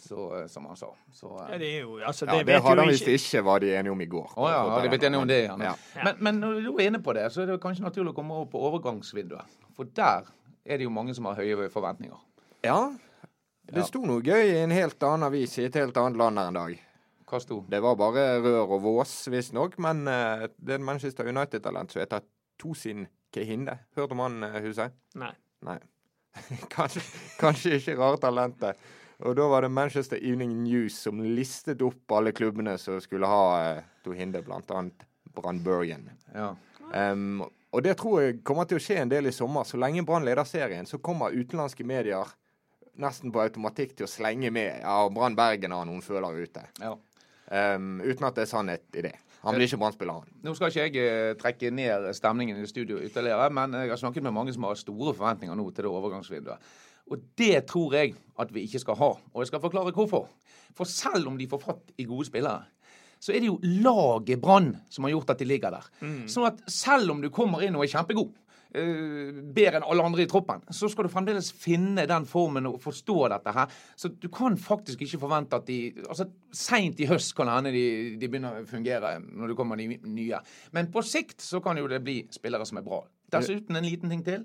Så, 0.00 0.16
eh, 0.38 0.46
som 0.48 0.64
han 0.70 0.76
sa. 0.80 0.88
Så, 1.12 1.28
Ja, 1.36 1.50
eh. 1.54 1.58
det 1.60 1.68
er 1.76 1.80
jo 1.84 1.98
Altså, 2.00 2.24
Ja, 2.26 2.32
det 2.38 2.46
det 2.46 2.54
vet 2.54 2.62
hadde 2.64 2.80
han 2.86 2.88
visst 2.88 3.04
ikke 3.04 3.20
ikke, 3.20 3.44
var 3.44 3.60
de 3.60 3.74
enige 3.76 3.92
om 3.92 4.00
i 4.00 4.06
går. 4.08 4.32
Å 4.40 4.48
ja, 4.48 4.62
har 4.72 4.82
de 4.86 4.88
blitt 4.94 5.04
enige 5.10 5.20
om 5.20 5.28
det 5.28 5.38
igjen? 5.44 5.60
Ja. 5.68 5.74
Men, 6.04 6.16
men 6.24 6.40
når 6.40 6.62
du 6.64 6.70
er 6.78 6.86
inne 6.88 7.02
på 7.04 7.12
det, 7.12 7.26
så 7.34 7.42
er 7.44 7.52
det 7.52 7.60
kanskje 7.60 7.84
naturlig 7.84 8.14
å 8.14 8.16
komme 8.16 8.38
over 8.40 8.48
på 8.54 8.62
overgangsvinduet. 8.70 9.58
For 9.76 9.84
der 10.00 10.24
er 10.64 10.80
det 10.80 10.84
jo 10.88 10.90
mange 10.96 11.12
som 11.16 11.28
har 11.28 11.36
høye 11.36 11.68
forventninger. 11.72 12.16
Ja. 12.64 12.78
Det 13.70 13.84
sto 13.86 14.00
noe 14.02 14.22
gøy 14.24 14.48
i 14.50 14.62
en 14.64 14.72
helt 14.74 15.02
annen 15.06 15.28
avis 15.28 15.52
i 15.60 15.68
et 15.68 15.76
helt 15.78 15.96
annet 16.00 16.18
land 16.18 16.40
her 16.40 16.50
en 16.50 16.58
dag. 16.58 16.78
Hva 17.30 17.38
sto? 17.38 17.60
Det 17.70 17.78
var 17.84 17.98
bare 17.98 18.24
rør 18.42 18.74
og 18.74 18.80
vås, 18.82 19.12
visstnok, 19.30 19.76
men 19.82 20.02
uh, 20.10 20.48
det 20.58 20.74
er 20.74 20.80
en 20.80 20.88
Manchester 20.88 21.28
United-talent 21.30 21.94
som 21.94 22.02
heter 22.02 22.24
Tosin 22.58 23.06
Kehinde. 23.30 23.76
Hørt 23.94 24.14
om 24.16 24.24
han, 24.24 24.42
eh, 24.42 24.58
Huset? 24.64 24.96
Nei. 25.20 25.30
Nei. 25.66 25.78
kanskje, 26.74 27.04
kanskje 27.38 27.78
ikke 27.78 27.94
rare 28.00 28.18
talentet. 28.22 28.82
Og 29.22 29.36
da 29.38 29.46
var 29.52 29.62
det 29.62 29.70
Manchester 29.76 30.18
Evening 30.18 30.56
News 30.64 30.96
som 31.04 31.20
listet 31.22 31.82
opp 31.84 32.16
alle 32.16 32.32
klubbene 32.34 32.74
som 32.80 32.98
skulle 33.04 33.30
ha 33.30 33.46
uh, 33.76 33.86
Tohinde, 34.02 34.42
blant 34.42 34.74
annet 34.74 35.06
Brann 35.36 35.62
Bergen. 35.62 36.08
Ja. 36.34 36.54
Um, 36.90 37.44
og 37.70 37.84
det 37.86 37.94
tror 38.00 38.24
jeg 38.24 38.40
kommer 38.42 38.66
til 38.66 38.80
å 38.80 38.82
skje 38.82 38.98
en 39.04 39.12
del 39.12 39.30
i 39.30 39.34
sommer. 39.34 39.62
Så 39.68 39.78
lenge 39.78 40.02
Brann 40.02 40.26
leder 40.26 40.48
serien, 40.48 40.88
så 40.90 40.98
kommer 40.98 41.36
utenlandske 41.36 41.86
medier 41.86 42.34
nesten 43.00 43.32
på 43.34 43.42
automatikk 43.42 43.96
til 43.98 44.06
å 44.06 44.10
slenge 44.10 44.52
med 44.54 44.82
ja, 44.82 44.96
Brann 45.12 45.38
Bergen 45.38 45.74
har 45.76 45.88
noen 45.88 46.04
følere 46.04 46.46
ute. 46.46 46.66
ja. 46.82 46.96
Um, 47.50 47.96
uten 47.98 48.22
at 48.28 48.36
det 48.36 48.44
er 48.44 48.46
sannhet 48.46 48.94
i 48.94 49.02
det. 49.02 49.16
Han 49.40 49.56
blir 49.56 49.66
ikke 49.66 49.80
Brann-spiller, 49.80 50.20
han. 50.20 50.34
Nå 50.44 50.52
skal 50.54 50.70
ikke 50.70 50.84
jeg 50.84 51.08
eh, 51.10 51.30
trekke 51.40 51.70
ned 51.74 52.04
stemningen 52.14 52.60
i 52.60 52.68
studio 52.68 53.00
ytterligere, 53.02 53.48
men 53.56 53.74
jeg 53.74 53.90
har 53.90 53.98
snakket 53.98 54.22
med 54.26 54.34
mange 54.36 54.52
som 54.54 54.68
har 54.68 54.76
store 54.78 55.14
forventninger 55.16 55.56
nå 55.58 55.64
til 55.72 55.86
det 55.86 55.90
overgangsvinduet. 55.90 56.68
Og 57.10 57.24
det 57.40 57.64
tror 57.66 57.96
jeg 57.96 58.12
at 58.38 58.52
vi 58.54 58.66
ikke 58.68 58.82
skal 58.84 58.98
ha. 59.00 59.08
Og 59.32 59.42
jeg 59.42 59.50
skal 59.50 59.62
forklare 59.64 59.94
hvorfor. 59.96 60.28
For 60.76 60.86
selv 60.86 61.32
om 61.32 61.40
de 61.40 61.48
får 61.50 61.62
fatt 61.64 61.90
i 61.98 62.06
gode 62.06 62.28
spillere, 62.28 62.68
så 63.20 63.34
er 63.34 63.42
det 63.42 63.50
jo 63.50 63.58
laget 63.82 64.40
Brann 64.40 64.70
som 64.92 65.08
har 65.08 65.16
gjort 65.16 65.34
at 65.34 65.42
de 65.42 65.48
ligger 65.48 65.74
der. 65.74 65.88
Sånn 66.30 66.46
at 66.48 66.62
selv 66.70 67.16
om 67.16 67.24
du 67.24 67.32
kommer 67.34 67.64
inn 67.66 67.74
og 67.76 67.84
er 67.84 67.92
kjempegod, 67.96 68.30
bedre 68.70 69.80
enn 69.80 69.86
alle 69.86 70.04
andre 70.06 70.24
i 70.24 70.28
troppen, 70.30 70.62
så 70.70 70.88
skal 70.90 71.06
du 71.06 71.12
fremdeles 71.12 71.50
finne 71.56 72.06
den 72.08 72.26
formen 72.28 72.68
og 72.70 72.78
forstå 72.82 73.16
dette 73.32 73.54
her. 73.56 73.72
Så 73.98 74.12
du 74.14 74.28
kan 74.32 74.58
faktisk 74.60 75.02
ikke 75.02 75.22
forvente 75.24 75.58
at 75.58 75.66
de 75.70 75.80
altså 76.06 76.28
Seint 76.50 76.98
i 76.98 77.06
høst 77.06 77.36
kan 77.38 77.46
det 77.46 77.56
hende 77.56 77.70
de, 77.74 77.84
de 78.18 78.28
begynner 78.30 78.62
å 78.62 78.66
fungere 78.66 79.12
når 79.22 79.52
det 79.52 79.56
kommer 79.58 79.78
de 79.78 79.86
nye. 80.02 80.40
Men 80.74 80.90
på 80.90 81.02
sikt 81.06 81.42
så 81.44 81.60
kan 81.62 81.78
jo 81.78 81.86
det 81.90 82.02
bli 82.02 82.16
spillere 82.34 82.66
som 82.66 82.80
er 82.80 82.86
bra. 82.86 83.04
Dessuten 83.38 83.76
en 83.78 83.84
liten 83.86 84.10
ting 84.12 84.22
til. 84.26 84.44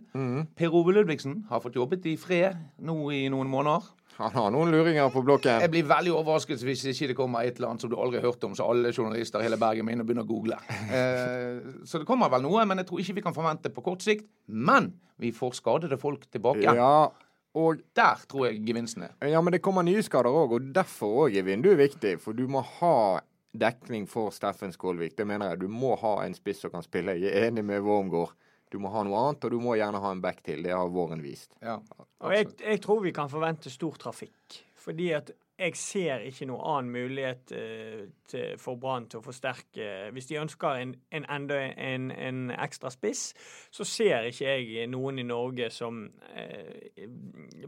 Per 0.55 0.73
Ove 0.77 0.93
Ludvigsen 0.95 1.43
har 1.49 1.61
fått 1.63 1.75
jobbet 1.79 2.05
i 2.11 2.15
fred 2.21 2.57
nå 2.85 2.97
i 3.11 3.25
noen 3.33 3.49
måneder. 3.51 3.87
Han 4.15 4.31
har 4.31 4.51
noen 4.53 4.71
luringer 4.71 5.09
på 5.11 5.23
blokken. 5.25 5.59
Jeg 5.65 5.71
blir 5.73 5.87
veldig 5.89 6.13
overrasket 6.15 6.61
hvis 6.63 6.85
ikke 6.87 7.09
det 7.11 7.17
kommer 7.19 7.43
et 7.43 7.57
eller 7.57 7.73
annet 7.73 7.83
som 7.83 7.91
du 7.91 7.97
aldri 7.99 8.21
har 8.21 8.29
hørt 8.29 8.45
om, 8.47 8.53
så 8.55 8.69
alle 8.71 8.93
journalister 8.95 9.41
i 9.43 9.47
hele 9.49 9.59
Bergen 9.59 9.83
må 9.87 9.91
inn 9.91 10.03
og 10.05 10.07
begynne 10.07 10.23
å 10.23 10.29
google. 10.29 10.59
Eh, 10.69 11.59
så 11.83 11.99
det 11.99 12.07
kommer 12.07 12.31
vel 12.31 12.45
noe, 12.45 12.63
men 12.69 12.79
jeg 12.79 12.87
tror 12.87 13.03
ikke 13.03 13.17
vi 13.19 13.25
kan 13.25 13.35
forvente 13.35 13.71
på 13.75 13.83
kort 13.83 14.05
sikt. 14.05 14.29
Men 14.47 14.93
vi 15.19 15.33
får 15.35 15.57
skadede 15.59 15.99
folk 15.99 16.29
tilbake. 16.31 16.63
Ja, 16.79 17.09
og 17.55 17.83
Der 17.95 18.23
tror 18.27 18.47
jeg 18.49 18.63
gevinsten 18.67 19.03
er. 19.09 19.13
Ja, 19.31 19.41
men 19.43 19.55
det 19.55 19.61
kommer 19.63 19.83
nye 19.83 20.03
skader 20.03 20.31
òg, 20.31 20.55
og 20.57 20.71
derfor 20.75 21.25
òg 21.25 21.35
er 21.39 21.47
vinduet 21.47 21.79
viktig. 21.79 22.17
For 22.23 22.35
du 22.35 22.47
må 22.51 22.63
ha 22.79 23.19
dekning 23.55 24.07
for 24.11 24.31
Steffen 24.35 24.73
Skålvik. 24.75 25.15
Det 25.17 25.27
mener 25.27 25.53
jeg. 25.53 25.61
Du 25.63 25.67
må 25.71 25.95
ha 26.01 26.17
en 26.25 26.35
spiss 26.35 26.63
som 26.63 26.71
kan 26.73 26.83
spille. 26.83 27.15
Jeg 27.19 27.31
er 27.31 27.49
enig 27.49 27.63
med 27.67 27.83
Wormgård. 27.83 28.33
Du 28.71 28.79
må 28.81 28.91
ha 28.93 29.03
noe 29.05 29.21
annet, 29.21 29.45
og 29.45 29.53
du 29.53 29.61
må 29.61 29.75
gjerne 29.77 30.01
ha 30.01 30.11
en 30.11 30.21
back 30.23 30.41
til. 30.45 30.63
Det 30.65 30.73
har 30.73 30.91
våren 30.91 31.21
vist. 31.23 31.53
Ja, 31.61 31.79
Og 32.25 32.33
jeg, 32.33 32.53
jeg 32.59 32.81
tror 32.83 33.03
vi 33.03 33.13
kan 33.15 33.31
forvente 33.31 33.71
stor 33.73 33.97
trafikk. 34.01 34.61
Fordi 34.85 35.11
at 35.17 35.31
jeg 35.55 35.77
ser 35.79 36.23
ikke 36.27 36.49
noen 36.49 36.63
annen 36.67 36.91
mulighet 36.91 37.51
eh, 37.55 38.01
til, 38.27 38.57
for 38.59 38.75
Brann 38.79 39.05
til 39.07 39.21
å 39.21 39.23
forsterke 39.23 40.09
Hvis 40.11 40.27
de 40.27 40.39
ønsker 40.41 40.81
en, 40.81 40.91
en 41.15 41.27
enda 41.31 41.61
en, 41.71 42.09
en 42.11 42.49
ekstra 42.51 42.91
spiss, 42.91 43.29
så 43.71 43.87
ser 43.87 44.27
ikke 44.27 44.57
jeg 44.57 44.89
noen 44.91 45.21
i 45.21 45.27
Norge 45.27 45.69
som 45.71 46.03
eh, 46.35 47.05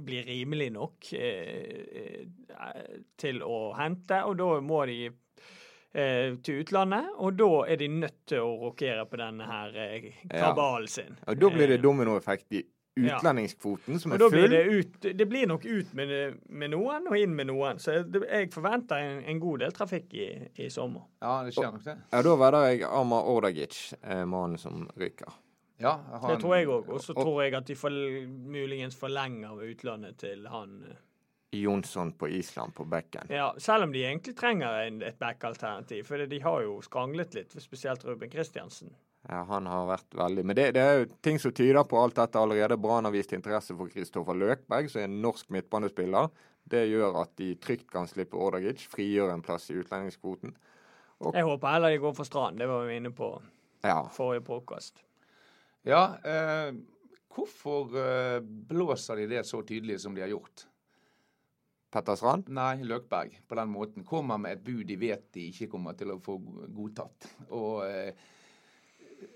blir 0.04 0.28
rimelig 0.28 0.68
nok 0.76 1.14
eh, 1.16 2.28
eh, 2.28 2.92
til 3.18 3.40
å 3.46 3.72
hente. 3.80 4.20
Og 4.28 4.36
da 4.42 4.50
må 4.60 4.84
de 4.90 5.08
til 6.44 6.62
utlandet, 6.64 7.06
og 7.18 7.38
da 7.40 7.48
er 7.72 7.76
de 7.80 7.88
nødt 7.88 8.26
til 8.28 8.40
å 8.44 8.50
rokere 8.68 9.06
på 9.10 9.18
denne 9.18 9.46
her 9.48 9.78
eh, 9.78 10.10
kabalen 10.30 10.88
sin. 10.88 11.16
Og 11.28 11.40
da 11.42 11.50
blir 11.50 11.68
det 11.68 11.80
Eh, 11.80 11.84
dominoeffekt 11.84 12.52
i 12.54 12.64
Ja. 12.98 13.20
som 14.02 14.12
er 14.12 14.18
full. 14.30 14.32
blir 14.32 14.50
det 14.50 14.62
ut 14.80 15.02
Det 15.18 15.26
blir 15.30 15.46
nok 15.48 15.66
ut 15.66 15.94
med, 15.94 16.40
med 16.50 16.72
noen 16.72 17.08
og 17.08 17.18
inn 17.18 17.36
med 17.36 17.46
noen. 17.48 17.78
Så 17.78 17.92
jeg, 17.94 18.06
jeg 18.26 18.50
forventer 18.52 18.96
en, 18.98 19.20
en 19.24 19.40
god 19.40 19.60
del 19.60 19.72
trafikk 19.72 20.14
i, 20.14 20.30
i 20.58 20.70
sommer. 20.70 21.04
ja 21.22 21.44
det 21.46 21.54
skjer 21.54 21.72
nok 21.72 21.84
det. 21.86 21.98
Ja, 22.12 22.22
da 22.26 22.36
vedder 22.36 22.66
jeg 22.72 22.84
Amar 22.90 23.24
Ordagic, 23.30 23.94
eh, 24.02 24.26
mannen 24.26 24.58
som 24.58 24.88
ryker. 24.98 25.30
Ja, 25.80 26.00
Det 26.28 26.40
tror 26.42 26.56
jeg 26.56 26.68
òg. 26.68 26.90
Og 26.90 27.00
så 27.02 27.14
tror 27.14 27.44
jeg 27.44 27.54
at 27.54 27.68
de 27.68 27.76
for, 27.76 27.90
muligens 28.50 28.96
forlenger 28.98 29.62
utlandet 29.62 30.18
til 30.18 30.48
han 30.50 30.84
eh, 30.90 30.96
Jonsson 31.52 32.12
på 32.12 32.28
Island 32.30 32.74
på 32.76 32.84
bekken. 32.86 33.28
Ja, 33.30 33.54
selv 33.58 33.84
om 33.88 33.92
de 33.92 34.02
egentlig 34.04 34.36
trenger 34.38 34.82
en, 34.88 35.02
et 35.02 35.20
backalternativ. 35.20 36.04
For 36.08 36.26
de 36.28 36.40
har 36.44 36.64
jo 36.66 36.80
skranglet 36.84 37.38
litt, 37.38 37.56
spesielt 37.64 38.04
Ruben 38.06 38.30
Kristiansen. 38.30 38.92
Ja, 39.28 39.42
han 39.50 39.66
har 39.68 39.88
vært 39.90 40.14
veldig 40.16 40.44
Men 40.46 40.56
det, 40.56 40.66
det 40.78 40.82
er 40.84 41.00
jo 41.02 41.08
ting 41.26 41.40
som 41.40 41.52
tyder 41.56 41.84
på 41.88 42.00
alt 42.00 42.16
dette 42.20 42.40
allerede. 42.40 42.78
Brann 42.80 43.08
har 43.08 43.16
vist 43.16 43.34
interesse 43.36 43.76
for 43.76 43.92
Kristoffer 43.92 44.36
Løkberg, 44.40 44.92
som 44.92 45.02
er 45.02 45.08
en 45.10 45.18
norsk 45.24 45.50
midtbanespiller. 45.56 46.30
Det 46.68 46.84
gjør 46.92 47.22
at 47.24 47.34
de 47.40 47.54
trygt 47.64 47.90
kan 47.92 48.08
slippe 48.12 48.36
Ordagic, 48.40 48.84
frigjøre 48.92 49.34
en 49.36 49.44
plass 49.44 49.70
i 49.72 49.80
utlendingskvoten. 49.80 50.56
Jeg 51.34 51.48
håper 51.48 51.74
heller 51.74 51.96
de 51.96 52.02
går 52.04 52.14
for 52.20 52.28
Strand. 52.28 52.60
Det 52.60 52.68
var 52.70 52.86
vi 52.86 53.00
inne 53.00 53.12
på 53.16 53.32
Ja. 53.88 54.04
forrige 54.14 54.44
påkast. 54.46 55.00
Ja, 55.88 56.18
eh, 56.24 56.74
hvorfor 57.34 57.96
eh, 57.96 58.40
blåser 58.44 59.16
de 59.24 59.28
det 59.32 59.46
så 59.48 59.62
tydelig 59.64 60.02
som 60.04 60.16
de 60.16 60.22
har 60.22 60.30
gjort? 60.36 60.68
Petter 61.92 62.18
Strand? 62.20 62.50
Nei, 62.52 62.82
Løkberg 62.88 63.38
på 63.48 63.58
den 63.60 63.70
måten 63.72 64.06
kommer 64.08 64.40
med 64.42 64.58
et 64.58 64.64
bud 64.66 64.84
de 64.90 64.98
vet 65.00 65.30
de 65.36 65.48
ikke 65.52 65.70
kommer 65.72 65.96
til 65.98 66.12
å 66.12 66.18
få 66.24 66.36
godtatt. 66.76 67.30
Og 67.56 67.86
eh, 67.88 68.12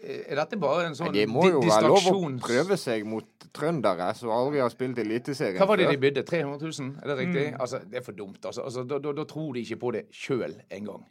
er 0.02 0.38
dette 0.38 0.60
bare 0.62 0.90
en 0.90 0.96
sånn 0.98 1.14
De 1.16 1.24
må 1.30 1.48
jo 1.50 1.62
være 1.66 1.90
lov 1.90 2.10
å 2.12 2.20
prøve 2.44 2.78
seg 2.78 3.06
mot 3.08 3.48
trøndere 3.56 4.12
som 4.18 4.34
aldri 4.36 4.62
har 4.62 4.70
spilt 4.74 5.00
Eliteserien 5.02 5.58
Hva 5.62 5.68
var 5.72 5.82
det 5.82 5.90
de 5.90 5.98
bydde? 6.02 6.24
300 6.28 6.60
000? 6.62 6.92
Er 7.02 7.12
det 7.12 7.18
riktig? 7.24 7.46
Altså, 7.56 7.82
Det 7.88 8.02
er 8.02 8.06
for 8.06 8.18
dumt. 8.18 8.40
altså. 8.46 8.68
altså 8.68 8.84
da, 8.86 9.00
da, 9.02 9.16
da 9.18 9.26
tror 9.30 9.56
de 9.56 9.66
ikke 9.66 9.80
på 9.82 9.94
det 9.98 10.06
sjøl 10.14 10.54
engang. 10.70 11.08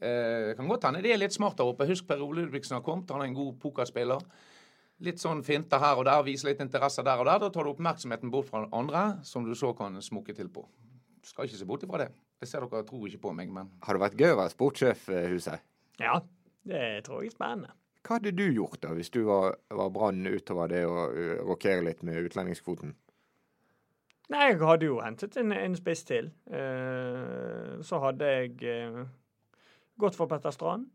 Eh, 0.00 0.52
kan 0.56 0.68
godt 0.68 0.86
hende 0.88 1.02
det 1.04 1.14
er 1.14 1.20
litt 1.20 1.36
smart 1.36 1.58
der 1.58 1.68
oppe. 1.68 1.88
Husk 1.88 2.06
Per 2.08 2.22
Ole 2.24 2.44
Ludvigsen 2.44 2.78
har 2.78 2.84
kommet. 2.84 3.10
Han 3.12 3.24
er 3.24 3.30
en 3.30 3.36
god 3.36 3.54
pokerspiller. 3.62 4.22
Litt 5.00 5.20
sånn 5.22 5.40
finter 5.44 5.80
her 5.80 5.96
og 5.96 6.04
der, 6.04 6.20
vise 6.26 6.48
litt 6.48 6.60
interesse 6.60 7.04
der 7.06 7.22
og 7.22 7.28
der. 7.28 7.40
Da 7.40 7.48
tar 7.52 7.64
du 7.64 7.72
oppmerksomheten 7.72 8.32
bort 8.32 8.50
fra 8.50 8.64
den 8.64 8.74
andre, 8.76 9.04
som 9.24 9.46
du 9.46 9.54
så 9.56 9.72
kan 9.76 9.96
smukke 10.04 10.36
til 10.36 10.50
på. 10.52 10.66
Skal 11.24 11.48
ikke 11.48 11.60
se 11.60 11.68
bort 11.68 11.84
ifra 11.86 12.02
det. 12.02 12.10
Det 12.40 12.48
ser 12.48 12.64
dere 12.64 12.84
tror 12.88 13.08
ikke 13.08 13.24
på 13.26 13.34
meg, 13.36 13.52
men 13.52 13.72
Har 13.84 13.96
det 13.96 14.04
vært 14.04 14.20
gøy 14.20 14.34
å 14.34 14.40
være 14.40 14.54
sportssjef, 14.54 15.08
eh, 15.12 15.28
Huset? 15.32 15.64
Ja, 16.00 16.20
det 16.68 17.04
tror 17.04 17.22
jeg 17.22 17.32
er 17.32 17.36
spennende. 17.36 17.74
Hva 18.00 18.16
hadde 18.16 18.32
du 18.32 18.46
gjort 18.48 18.80
da, 18.80 18.94
hvis 18.96 19.12
du 19.12 19.22
var, 19.28 19.58
var 19.76 19.90
Brann 19.92 20.24
utover 20.24 20.70
det 20.72 20.86
å 20.88 21.10
uh, 21.12 21.40
rokere 21.44 21.84
litt 21.84 22.00
med 22.06 22.16
utlendingskvoten? 22.24 22.94
Nei, 24.30 24.46
jeg 24.52 24.60
hadde 24.62 24.86
jo 24.86 25.00
hentet 25.02 25.36
en, 25.40 25.52
en 25.52 25.74
spiss 25.74 26.04
til. 26.06 26.30
Eh, 26.46 27.80
så 27.82 27.98
hadde 28.04 28.28
jeg 28.30 28.52
eh, 28.62 29.00
gått 29.98 30.14
for 30.14 30.30
Petter 30.30 30.54
Strand. 30.54 30.86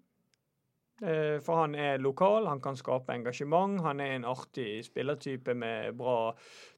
Eh, 1.03 1.41
for 1.43 1.59
han 1.59 1.75
er 1.75 1.97
lokal, 1.97 2.47
han 2.47 2.61
kan 2.61 2.75
skape 2.75 3.13
engasjement. 3.13 3.81
Han 3.83 3.99
er 3.99 4.15
en 4.15 4.25
artig 4.25 4.85
spillertype 4.85 5.53
med 5.53 5.93
bra 5.97 6.31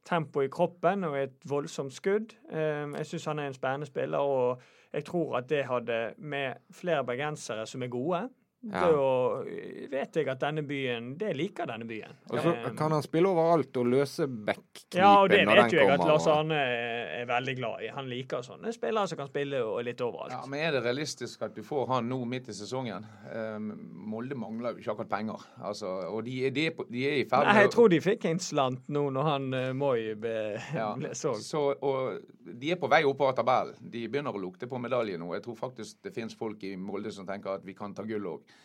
tempo 0.04 0.42
i 0.42 0.50
kroppen 0.50 1.04
og 1.04 1.18
et 1.18 1.36
voldsomt 1.46 1.94
skudd. 1.94 2.34
Eh, 2.50 2.88
jeg 2.98 3.06
syns 3.06 3.28
han 3.30 3.38
er 3.38 3.46
en 3.46 3.54
spennende 3.54 3.86
spiller, 3.86 4.18
og 4.18 4.62
jeg 4.92 5.04
tror 5.04 5.36
at 5.38 5.48
det 5.50 5.64
hadde 5.64 6.14
med 6.18 6.54
flere 6.72 7.04
bergensere 7.04 7.66
som 7.66 7.82
er 7.82 7.92
gode. 7.94 8.28
Ja. 8.66 8.80
Da 8.90 9.44
vet 9.92 10.16
jeg 10.18 10.26
at 10.28 10.40
denne 10.42 10.64
byen 10.66 11.12
Det 11.16 11.28
liker 11.38 11.68
denne 11.70 11.86
byen. 11.86 12.16
Og 12.32 12.40
så 12.42 12.50
Eh, 12.58 12.64
kan 12.74 12.90
han 12.90 13.04
spille 13.04 13.28
overalt 13.30 13.76
og 13.78 13.86
løse 13.86 14.26
back-knipen 14.26 14.98
ja, 14.98 15.12
og 15.22 15.28
det 15.30 15.44
når 15.46 15.54
vet 15.60 15.70
den 15.70 15.76
jo 15.78 15.84
jeg 15.84 15.92
at. 15.94 16.02
Lars 16.08 16.26
Arne 16.26 16.58
er 16.58 17.28
veldig 17.30 17.54
glad 17.60 17.84
i. 17.86 17.90
Han 17.94 18.08
liker 18.10 18.42
sånne 18.42 18.72
spillere 18.74 19.06
som 19.12 19.20
kan 19.20 19.28
spille 19.30 19.60
og 19.62 19.78
litt 19.86 20.00
overalt. 20.02 20.32
Ja, 20.34 20.40
men 20.50 20.58
Er 20.66 20.72
det 20.74 20.82
realistisk 20.88 21.42
at 21.46 21.54
du 21.54 21.62
får 21.62 21.86
han 21.92 22.08
nå 22.10 22.18
midt 22.26 22.48
i 22.50 22.56
sesongen? 22.58 23.06
Um, 23.30 23.68
Molde 24.10 24.34
mangler 24.34 24.74
jo 24.74 24.82
ikke 24.82 24.90
akkurat 24.96 25.12
penger. 25.14 25.46
Altså, 25.62 25.86
og 26.10 26.24
de, 26.26 26.34
er- 26.46 26.50
de, 26.50 26.66
er, 26.66 26.74
på, 26.74 26.88
de 26.90 27.06
er 27.06 27.16
i 27.22 27.24
ferd 27.30 27.46
Nei, 27.46 27.62
jeg 27.62 27.70
tror 27.76 27.88
de 27.94 28.00
fikk 28.00 28.24
en 28.32 28.42
slant 28.42 28.88
nå 28.88 29.04
når 29.14 29.22
han 29.30 29.48
uh, 29.54 29.72
Moi 29.72 30.14
ble, 30.18 30.34
Ja, 30.74 30.90
ble 30.98 31.14
solgt. 31.14 31.46
Så, 31.46 31.62
og 31.78 32.18
de 32.58 32.72
er 32.74 32.80
på 32.80 32.90
vei 32.90 33.04
oppover 33.06 33.38
tabellen. 33.38 33.78
De 33.80 34.08
begynner 34.08 34.34
å 34.34 34.42
lukte 34.42 34.66
på 34.66 34.82
medalje 34.82 35.14
nå. 35.20 35.30
Jeg 35.38 35.46
tror 35.46 35.54
faktisk 35.62 36.02
det 36.02 36.14
finnes 36.16 36.34
folk 36.34 36.62
i 36.66 36.74
Molde 36.76 37.12
som 37.14 37.26
tenker 37.28 37.54
at 37.60 37.64
vi 37.64 37.74
kan 37.78 37.94
ta 37.94 38.02
gull 38.08 38.26
òg. 38.34 38.56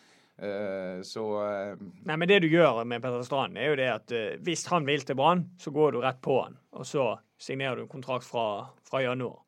Eh, 0.41 1.01
så 1.05 1.23
eh, 1.45 1.75
Nei, 2.09 2.15
men 2.17 2.27
det 2.27 2.39
du 2.41 2.47
gjør 2.49 2.81
med 2.89 3.01
Petter 3.03 3.21
Strand, 3.23 3.57
er 3.57 3.69
jo 3.69 3.75
det 3.77 3.89
at 3.93 4.11
eh, 4.17 4.37
hvis 4.43 4.65
han 4.71 4.85
vil 4.87 5.03
til 5.05 5.15
Brann, 5.19 5.43
så 5.61 5.71
går 5.71 5.93
du 5.93 6.01
rett 6.01 6.21
på 6.25 6.39
han, 6.41 6.57
og 6.73 6.87
så 6.89 7.11
signerer 7.37 7.77
du 7.77 7.83
en 7.85 7.91
kontrakt 7.91 8.25
fra, 8.25 8.65
fra 8.89 9.03
januar. 9.05 9.39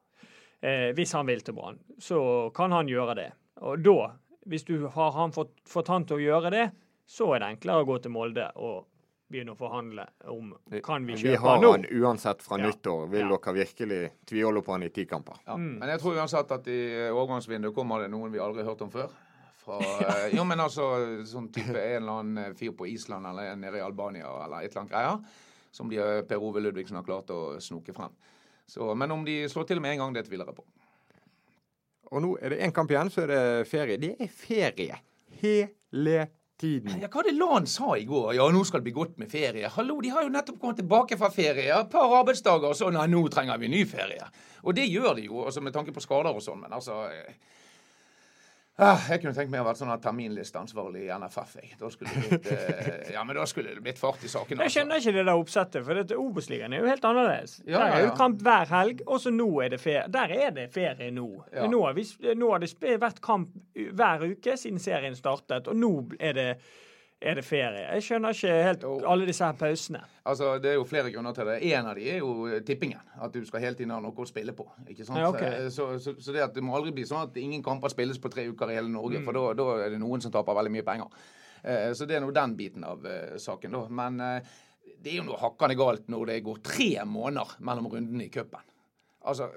Eh, 0.61 0.91
hvis 0.97 1.13
han 1.17 1.25
vil 1.27 1.41
til 1.41 1.57
Brann, 1.57 1.79
så 2.01 2.19
kan 2.55 2.71
han 2.75 2.87
gjøre 2.91 3.15
det. 3.17 3.31
Og 3.65 3.81
da, 3.81 4.11
hvis 4.45 4.63
du 4.67 4.87
har 4.93 5.11
han 5.17 5.33
fått, 5.33 5.55
fått 5.67 5.89
han 5.89 6.05
til 6.05 6.19
å 6.19 6.25
gjøre 6.25 6.51
det, 6.53 6.67
så 7.09 7.31
er 7.35 7.41
det 7.41 7.49
enklere 7.55 7.81
å 7.83 7.89
gå 7.89 7.97
til 8.05 8.13
Molde 8.13 8.45
og 8.61 8.85
begynne 9.29 9.55
å 9.55 9.57
forhandle 9.57 10.03
om 10.29 10.51
kan 10.85 11.05
vi 11.05 11.15
Vi 11.17 11.23
kjøpe 11.31 11.39
har 11.41 11.55
han 11.57 11.63
nå. 11.65 11.71
han 11.73 11.85
uansett 11.97 12.43
fra 12.45 12.59
Ja. 12.61 12.67
nyttår. 12.69 13.07
Vil 13.09 13.25
Ja. 13.25 13.29
dere 13.37 13.53
virkelig 13.57 14.01
tviholde 14.29 14.61
på 14.61 14.71
han 14.71 14.83
i 14.83 14.89
ti 14.89 15.05
kamper? 15.09 15.33
Ja. 15.47 15.55
Mm. 15.57 15.79
Men 15.79 15.89
jeg 15.89 15.99
tror 15.99 16.13
uansett 16.21 16.51
at 16.51 16.67
i 16.67 17.09
overgangsvinduet 17.09 17.73
kommer 17.73 18.01
det 18.05 18.11
noen 18.13 18.31
vi 18.31 18.37
aldri 18.39 18.61
har 18.63 18.69
hørt 18.73 18.81
om 18.85 18.91
før. 18.93 19.09
Fra, 19.65 19.79
eh, 19.81 20.35
jo, 20.37 20.43
men 20.45 20.61
altså 20.61 20.85
sånn 21.25 21.49
type 21.53 21.73
en 21.73 22.03
eller 22.03 22.21
annen 22.21 22.57
fyr 22.57 22.75
på 22.77 22.85
Island 22.91 23.25
eller 23.31 23.55
en 23.55 23.65
nede 23.65 23.81
i 23.81 23.83
Albania 23.85 24.29
eller 24.45 24.61
et 24.61 24.69
eller 24.69 24.83
annet 24.83 24.93
greier. 24.93 25.43
Som 25.73 25.89
de, 25.89 25.97
eh, 25.99 26.21
Per 26.29 26.43
Ove 26.43 26.61
Ludvigsen 26.61 26.99
har 26.99 27.07
klart 27.07 27.33
å 27.33 27.57
snoke 27.59 27.95
frem. 27.95 28.13
Så, 28.69 28.93
men 28.97 29.11
om 29.11 29.25
de 29.25 29.43
slår 29.49 29.67
til 29.69 29.81
med 29.81 29.95
en 29.95 30.05
gang, 30.05 30.13
det 30.13 30.27
tviler 30.29 30.47
jeg 30.49 30.57
på. 30.59 30.65
Og 32.13 32.21
nå 32.21 32.31
er 32.37 32.53
det 32.53 32.61
én 32.63 32.73
kamp 32.73 32.93
igjen, 32.93 33.09
så 33.09 33.25
er 33.25 33.33
det 33.33 33.43
ferie. 33.69 33.97
Det 34.01 34.13
er 34.21 34.29
ferie 34.29 35.01
hele 35.41 36.27
tiden. 36.61 37.01
Ja, 37.01 37.09
hva 37.09 37.19
var 37.19 37.27
det 37.27 37.35
Lan 37.35 37.65
sa 37.69 37.95
i 37.97 38.05
går? 38.07 38.35
Ja, 38.37 38.45
nå 38.53 38.61
skal 38.67 38.79
det 38.81 38.87
bli 38.87 38.95
godt 38.95 39.17
med 39.21 39.31
ferie. 39.31 39.69
Hallo, 39.73 39.97
de 40.01 40.13
har 40.13 40.23
jo 40.23 40.31
nettopp 40.33 40.61
kommet 40.61 40.79
tilbake 40.79 41.17
fra 41.19 41.31
ferie. 41.33 41.67
Et 41.73 41.91
par 41.91 42.13
arbeidsdager 42.21 42.69
og 42.69 42.77
så 42.77 42.91
Nei, 42.93 43.07
nå 43.11 43.25
trenger 43.33 43.59
vi 43.61 43.73
ny 43.73 43.83
ferie. 43.89 44.29
Og 44.63 44.77
det 44.77 44.87
gjør 44.87 45.17
de 45.17 45.27
jo, 45.27 45.43
altså 45.49 45.65
med 45.65 45.75
tanke 45.75 45.93
på 45.95 46.03
skader 46.03 46.37
og 46.37 46.45
sånn, 46.45 46.61
men 46.63 46.77
altså 46.77 47.03
eh, 47.09 47.35
ah, 48.81 49.05
Jeg 49.09 49.21
kunne 49.21 49.33
tenkt 49.37 49.51
meg 49.53 49.63
å 49.63 49.67
være 49.67 49.79
sånn 49.79 49.91
terminlisteansvarlig 50.03 51.05
i 51.05 51.11
NFF. 51.15 51.55
Jeg. 51.61 51.71
Da 51.79 51.89
skulle 51.93 52.13
det 52.15 52.29
blitt, 52.29 52.49
eh, 52.51 53.11
ja, 53.15 53.23
men 53.27 53.37
da 53.39 53.45
skulle 53.49 53.75
det 53.75 53.83
blitt 53.85 54.01
fart 54.01 54.23
i 54.25 54.31
saken. 54.31 54.63
Jeg 54.65 54.75
skjønner 54.75 55.01
ikke 55.01 55.15
det 55.15 55.25
der 55.25 55.41
oppsettet, 55.43 55.85
for 55.87 56.15
Obos-ligaen 56.25 56.75
er 56.75 56.83
jo 56.83 56.89
helt 56.91 57.07
annerledes. 57.07 57.57
Ja, 57.63 57.77
Der 57.77 57.97
er 57.97 58.05
jo 58.05 58.09
ja. 58.11 58.15
kamp 58.19 58.41
hver 58.45 58.73
helg, 58.73 59.05
og 59.07 59.21
så 59.23 59.33
nå 59.35 59.49
er 59.65 59.75
det 59.75 59.81
ferie. 59.83 60.07
Der 60.11 60.35
er 60.37 60.55
det 60.55 60.69
ferie 60.75 61.11
nå. 61.15 61.29
Ja. 61.53 61.69
Nå, 61.71 61.83
har 61.87 61.95
vi, 61.97 62.07
nå 62.35 62.51
har 62.51 62.65
det 62.65 62.97
vært 63.05 63.21
kamp 63.25 63.55
hver 63.75 64.27
uke 64.31 64.57
siden 64.59 64.81
serien 64.83 65.15
startet, 65.17 65.69
og 65.71 65.79
nå 65.79 65.93
er 66.19 66.35
det, 66.37 66.49
er 67.25 67.35
det 67.39 67.43
ferie. 67.45 67.83
Jeg 67.95 68.03
skjønner 68.05 68.35
ikke 68.35 68.53
helt 68.67 68.83
alle 69.11 69.25
disse 69.29 69.45
her 69.45 69.55
pausene. 69.59 70.01
Altså, 70.25 70.51
Det 70.61 70.71
er 70.71 70.77
jo 70.79 70.85
flere 70.89 71.11
grunner 71.13 71.33
til 71.37 71.45
det. 71.49 71.57
En 71.73 71.89
av 71.91 71.95
de 71.99 72.05
er 72.09 72.19
jo 72.23 72.59
tippingen. 72.65 73.01
At 73.21 73.33
du 73.33 73.45
skal 73.45 73.61
hele 73.65 73.75
tiden 73.79 73.91
ha 73.93 73.99
noe 74.03 74.13
å 74.13 74.27
spille 74.29 74.53
på. 74.57 74.65
ikke 74.87 75.05
sant? 75.07 75.19
Ja, 75.19 75.29
ok. 75.29 75.41
Eh, 75.41 75.69
så, 75.73 75.87
så, 75.99 76.15
så 76.19 76.35
det 76.35 76.43
at 76.45 76.53
det 76.57 76.63
må 76.65 76.75
aldri 76.77 76.93
bli 76.97 77.05
sånn 77.09 77.27
at 77.27 77.37
ingen 77.41 77.63
kamper 77.65 77.93
spilles 77.93 78.19
på 78.21 78.31
tre 78.33 78.47
uker 78.49 78.71
i 78.71 78.77
hele 78.79 78.89
Norge. 78.93 79.19
Mm. 79.21 79.25
For 79.25 79.33
da- 79.57 79.73
er 79.85 79.89
det 79.95 79.99
noen 80.01 80.21
som 80.21 80.31
taper 80.33 80.57
veldig 80.57 80.73
mye 80.77 80.85
penger. 80.87 81.25
Eh, 81.63 81.91
så 81.97 82.05
det 82.07 82.17
er 82.17 82.21
nå 82.25 82.31
den 82.35 82.55
biten 82.55 82.83
av 82.85 83.05
eh, 83.05 83.35
saken, 83.41 83.71
da. 83.77 83.83
Men 83.89 84.19
eh, 84.21 84.55
det 85.01 85.13
er 85.13 85.19
jo 85.21 85.27
noe 85.31 85.41
hakkende 85.41 85.77
galt 85.77 86.07
når 86.09 86.25
det 86.31 86.39
går 86.45 86.61
tre 86.65 86.89
måneder 87.05 87.57
mellom 87.65 87.89
rundene 87.93 88.25
i 88.27 88.31
cupen. 88.33 88.61
Altså, 89.25 89.49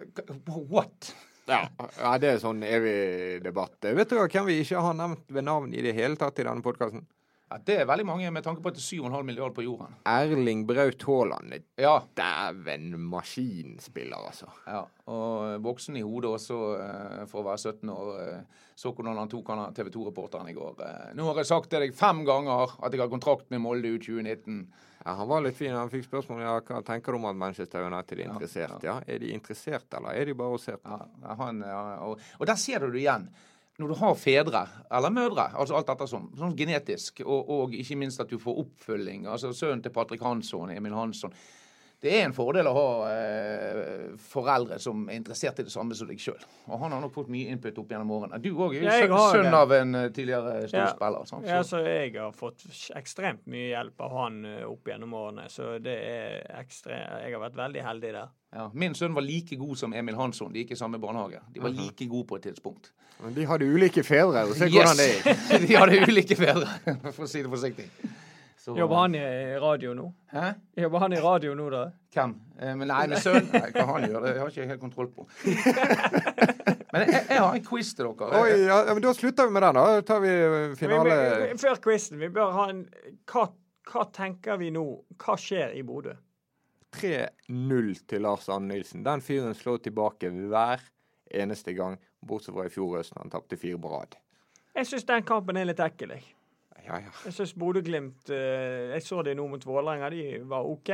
what? 0.71 1.13
Ja. 1.49 1.63
ja, 1.97 2.11
det 2.21 2.29
er 2.35 2.41
sånn 2.43 2.61
evig 2.65 3.41
debatt. 3.45 3.79
Vet 3.81 4.11
dere 4.13 4.29
hvem 4.29 4.49
vi 4.51 4.59
ikke 4.63 4.83
har 4.85 4.97
nevnt 4.97 5.31
ved 5.33 5.47
navn 5.49 5.73
i 5.73 5.81
det 5.85 5.95
hele 5.97 6.17
tatt 6.21 6.41
i 6.41 6.45
denne 6.45 6.65
podkasten? 6.65 7.07
Ja, 7.51 7.57
det 7.65 7.79
er 7.81 7.87
veldig 7.89 8.05
mange 8.05 8.31
med 8.35 8.45
tanke 8.45 8.61
på 8.61 8.69
at 8.69 8.77
det 8.77 8.83
er 8.85 8.99
7,5 9.01 9.23
milliarder 9.25 9.55
på 9.57 9.63
jorden. 9.65 9.95
Erling 10.05 10.67
Braut 10.69 11.03
Haaland. 11.09 11.55
Ja, 11.81 11.95
Dæven 12.19 12.91
maskinspiller, 13.09 14.21
altså. 14.29 14.51
Ja, 14.67 14.83
og 15.09 15.63
voksen 15.65 15.97
i 15.97 16.03
hodet 16.05 16.31
også 16.37 16.59
eh, 16.77 17.23
for 17.31 17.41
å 17.43 17.47
være 17.49 17.63
17 17.73 17.89
år. 17.95 18.11
eh, 18.27 18.65
Så 18.79 18.93
hvordan 18.95 19.17
han 19.19 19.29
tok 19.33 19.49
han 19.51 19.73
TV 19.75 19.89
2-reporteren 19.91 20.49
i 20.53 20.55
går. 20.55 20.77
Eh, 20.87 21.09
Nå 21.19 21.25
har 21.31 21.41
jeg 21.41 21.49
sagt 21.51 21.71
til 21.73 21.81
deg 21.83 21.97
fem 21.99 22.21
ganger 22.29 22.77
at 22.79 22.93
jeg 22.95 23.01
har 23.01 23.09
kontrakt 23.11 23.49
med 23.51 23.61
Molde 23.65 23.91
ut 23.97 24.05
2019. 24.05 24.61
Ja, 25.07 25.15
Han 25.19 25.29
var 25.29 25.41
litt 25.43 25.57
fin. 25.57 25.73
Han 25.75 25.89
fikk 25.91 26.05
spørsmål 26.07 26.43
ja, 26.45 26.57
hva 26.61 26.83
tenker 26.85 27.13
du 27.13 27.19
om 27.19 27.27
at 27.33 27.37
Manchester 27.41 27.87
United 27.89 28.19
er 28.21 28.29
interessert. 28.29 28.85
Ja, 28.85 29.01
Er 29.07 29.19
de 29.19 29.33
interessert, 29.33 29.89
eller 29.97 30.13
er 30.21 30.27
de 30.27 30.35
bare 30.35 30.59
og 30.59 30.61
ser 30.61 30.77
på? 30.77 30.91
Ja, 31.25 31.35
han, 31.41 31.61
ja, 31.65 31.83
og, 32.05 32.21
og 32.39 32.47
der 32.47 32.61
ser 32.61 32.85
du 32.85 32.93
det 32.93 33.01
igjen. 33.07 33.31
Når 33.79 33.93
du 33.93 33.95
har 34.01 34.15
fedre, 34.19 34.65
eller 34.91 35.13
mødre, 35.15 35.45
altså 35.55 35.77
alt 35.79 35.87
dette 35.87 36.09
sånn, 36.11 36.25
sånn 36.39 36.57
genetisk, 36.59 37.21
og, 37.23 37.51
og 37.55 37.77
ikke 37.79 37.99
minst 38.01 38.19
at 38.19 38.31
du 38.33 38.41
får 38.43 38.59
oppfølging. 38.65 39.29
altså 39.31 39.53
Sønnen 39.55 39.85
til 39.85 39.95
Patrick 39.95 40.25
Hansson, 40.27 40.73
Emil 40.75 40.97
Hansson. 40.99 41.35
Det 42.01 42.13
er 42.15 42.29
en 42.29 42.33
fordel 42.37 42.69
å 42.71 42.73
ha 42.77 42.91
eh, 43.11 44.13
foreldre 44.23 44.77
som 44.79 45.01
er 45.11 45.17
interessert 45.19 45.59
i 45.59 45.65
det 45.67 45.73
samme 45.75 45.97
som 45.99 46.07
deg 46.07 46.21
sjøl. 46.23 46.39
Og 46.71 46.79
han 46.85 46.93
har 46.95 47.01
nok 47.03 47.15
fått 47.17 47.31
mye 47.35 47.51
input 47.51 47.81
opp 47.83 47.91
gjennom 47.91 48.13
årene. 48.15 48.39
Du 48.45 48.53
òg 48.55 48.77
er 48.77 48.79
jo 48.79 48.85
Ja, 48.87 48.95
jeg 49.01 49.09
sø- 49.09 49.17
har 49.19 49.35
sønn 49.35 49.57
av 49.59 49.73
en 49.75 49.95
eh, 49.99 50.07
tidligere 50.15 50.53
storspiller. 50.71 51.19
Ja. 51.25 51.31
Sant? 51.33 51.49
Ja, 51.51 51.63
Så, 51.67 51.81
så 51.81 51.83
jeg 51.89 52.15
har 52.15 52.33
fått 52.39 52.63
ekstremt 53.01 53.43
mye 53.51 53.73
hjelp 53.73 54.01
av 54.07 54.15
han 54.15 54.39
eh, 54.47 54.63
opp 54.71 54.87
gjennom 54.93 55.17
årene, 55.19 55.49
så 55.51 55.75
det 55.83 55.97
er 56.07 56.47
ekstra 56.61 57.01
Jeg 57.25 57.35
har 57.35 57.43
vært 57.49 57.59
veldig 57.59 57.83
heldig 57.89 58.13
der. 58.21 58.31
ja. 58.55 58.69
Min 58.75 58.95
sønn 58.95 59.15
var 59.19 59.27
like 59.27 59.57
god 59.59 59.77
som 59.83 59.93
Emil 59.99 60.15
Hansson. 60.17 60.53
De 60.55 60.63
gikk 60.63 60.77
i 60.77 60.79
samme 60.79 60.99
barnehage. 61.03 61.43
De 61.53 61.61
var 61.67 61.75
like 61.75 62.07
gode 62.07 62.27
på 62.31 62.39
et 62.39 62.47
tidspunkt. 62.53 62.93
Men 63.19 63.35
de 63.35 63.43
hadde 63.51 63.67
ulike 63.67 64.05
fedre, 64.07 64.45
og 64.47 64.55
se 64.55 64.69
hvordan 64.71 64.95
det 65.01 65.09
gikk. 65.11 65.47
De 65.67 65.75
hadde 65.75 65.97
ulike 66.07 66.37
fedre, 66.39 66.69
for 67.17 67.25
å 67.27 67.27
si 67.27 67.43
det 67.43 67.51
forsiktig. 67.51 67.89
Så- 68.69 68.77
Jobber 68.77 68.97
han 69.01 69.15
i 69.17 69.21
radio 69.63 69.95
nå? 69.97 70.07
Hæ? 70.33 70.43
Jobber 70.77 70.99
han 71.07 71.13
i 71.17 71.21
radio 71.25 71.55
nå, 71.57 71.71
da? 71.73 71.85
Hvem? 72.13 72.35
Eh, 72.61 72.75
men 72.77 72.89
nei, 72.91 73.07
med 73.09 73.23
sønnen 73.25 73.49
Nei, 73.55 73.71
Hva 73.73 73.85
han 73.95 74.05
gjør, 74.11 74.27
det 74.27 74.35
har 74.43 74.51
ikke 74.53 74.61
jeg 74.61 74.69
helt 74.75 74.81
kontroll 74.83 75.09
på. 75.15 75.25
Men 76.93 77.03
jeg, 77.05 77.23
jeg 77.29 77.39
har 77.41 77.55
en 77.55 77.65
quiz 77.65 77.91
til 77.95 78.07
dere. 78.09 78.29
Oi, 78.43 78.53
ja, 78.65 78.77
ja, 78.89 78.95
men 78.97 79.03
Da 79.05 79.11
slutter 79.13 79.47
vi 79.49 79.53
med 79.53 79.63
den, 79.63 79.77
da. 79.77 79.83
Da 79.99 80.05
tar 80.09 80.21
vi 80.25 80.31
eh, 80.33 80.75
finale 80.81 81.17
Vi- 81.17 81.49
vi- 81.53 81.59
Før 81.61 81.81
quizen, 81.85 82.19
vi 82.19 82.29
bør 82.33 82.53
ha 82.57 82.69
en 82.73 82.79
hva, 83.29 83.43
hva 83.93 84.05
tenker 84.17 84.57
vi 84.61 84.71
nå? 84.73 84.85
Hva 85.21 85.37
skjer 85.37 85.75
i 85.77 85.83
Bodø? 85.85 86.15
3-0 86.97 88.07
til 88.09 88.23
Lars 88.25 88.49
Anne 88.49 88.73
Nilsen. 88.73 89.05
Den 89.05 89.21
fyren 89.21 89.55
slår 89.55 89.83
tilbake 89.85 90.31
hver 90.33 90.81
eneste 91.31 91.75
gang, 91.77 91.99
bortsett 92.25 92.55
fra 92.57 92.65
i 92.65 92.73
fjor 92.73 92.97
høst, 92.97 93.13
da 93.15 93.21
han 93.23 93.31
tapte 93.37 93.59
fire 93.61 93.77
på 93.79 93.93
rad. 93.93 94.17
Jeg 94.79 94.87
syns 94.89 95.05
den 95.09 95.23
kampen 95.29 95.57
er 95.61 95.69
litt 95.69 95.81
ekkel, 95.85 96.15
jeg. 96.17 96.25
Ja, 96.89 97.03
ja. 97.05 97.13
Jeg 97.27 97.37
syns 97.37 97.53
Bodø-Glimt 97.59 98.31
eh, 98.33 98.95
Jeg 98.95 99.05
så 99.05 99.21
det 99.27 99.37
nå 99.37 99.45
mot 99.51 99.67
Vålerenga, 99.67 100.09
de 100.15 100.41
var 100.49 100.67
OK. 100.69 100.91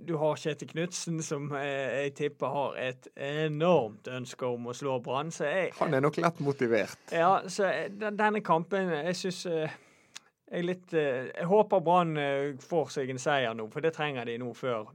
Du 0.00 0.14
har 0.16 0.38
Kjetil 0.40 0.70
Knutsen, 0.70 1.18
som 1.22 1.50
eh, 1.58 2.06
jeg 2.06 2.14
tipper 2.16 2.54
har 2.54 2.78
et 2.80 3.08
enormt 3.20 4.08
ønske 4.08 4.48
om 4.48 4.70
å 4.70 4.76
slå 4.76 4.96
Brann. 5.04 5.32
Han 5.80 5.96
er 5.96 6.04
nok 6.04 6.22
lett 6.24 6.40
motivert. 6.44 7.12
Ja, 7.12 7.36
så 7.52 7.68
eh, 7.68 7.90
denne 7.92 8.40
kampen 8.44 8.94
Jeg 8.96 9.18
syns 9.20 9.44
jeg 9.44 10.64
litt 10.64 10.92
Jeg 10.94 11.48
håper 11.50 11.84
Brann 11.84 12.16
får 12.64 12.96
seg 12.96 13.12
en 13.12 13.20
seier 13.20 13.56
nå, 13.56 13.68
for 13.72 13.84
det 13.84 13.92
trenger 13.96 14.28
de 14.28 14.38
nå 14.40 14.52
før 14.56 14.88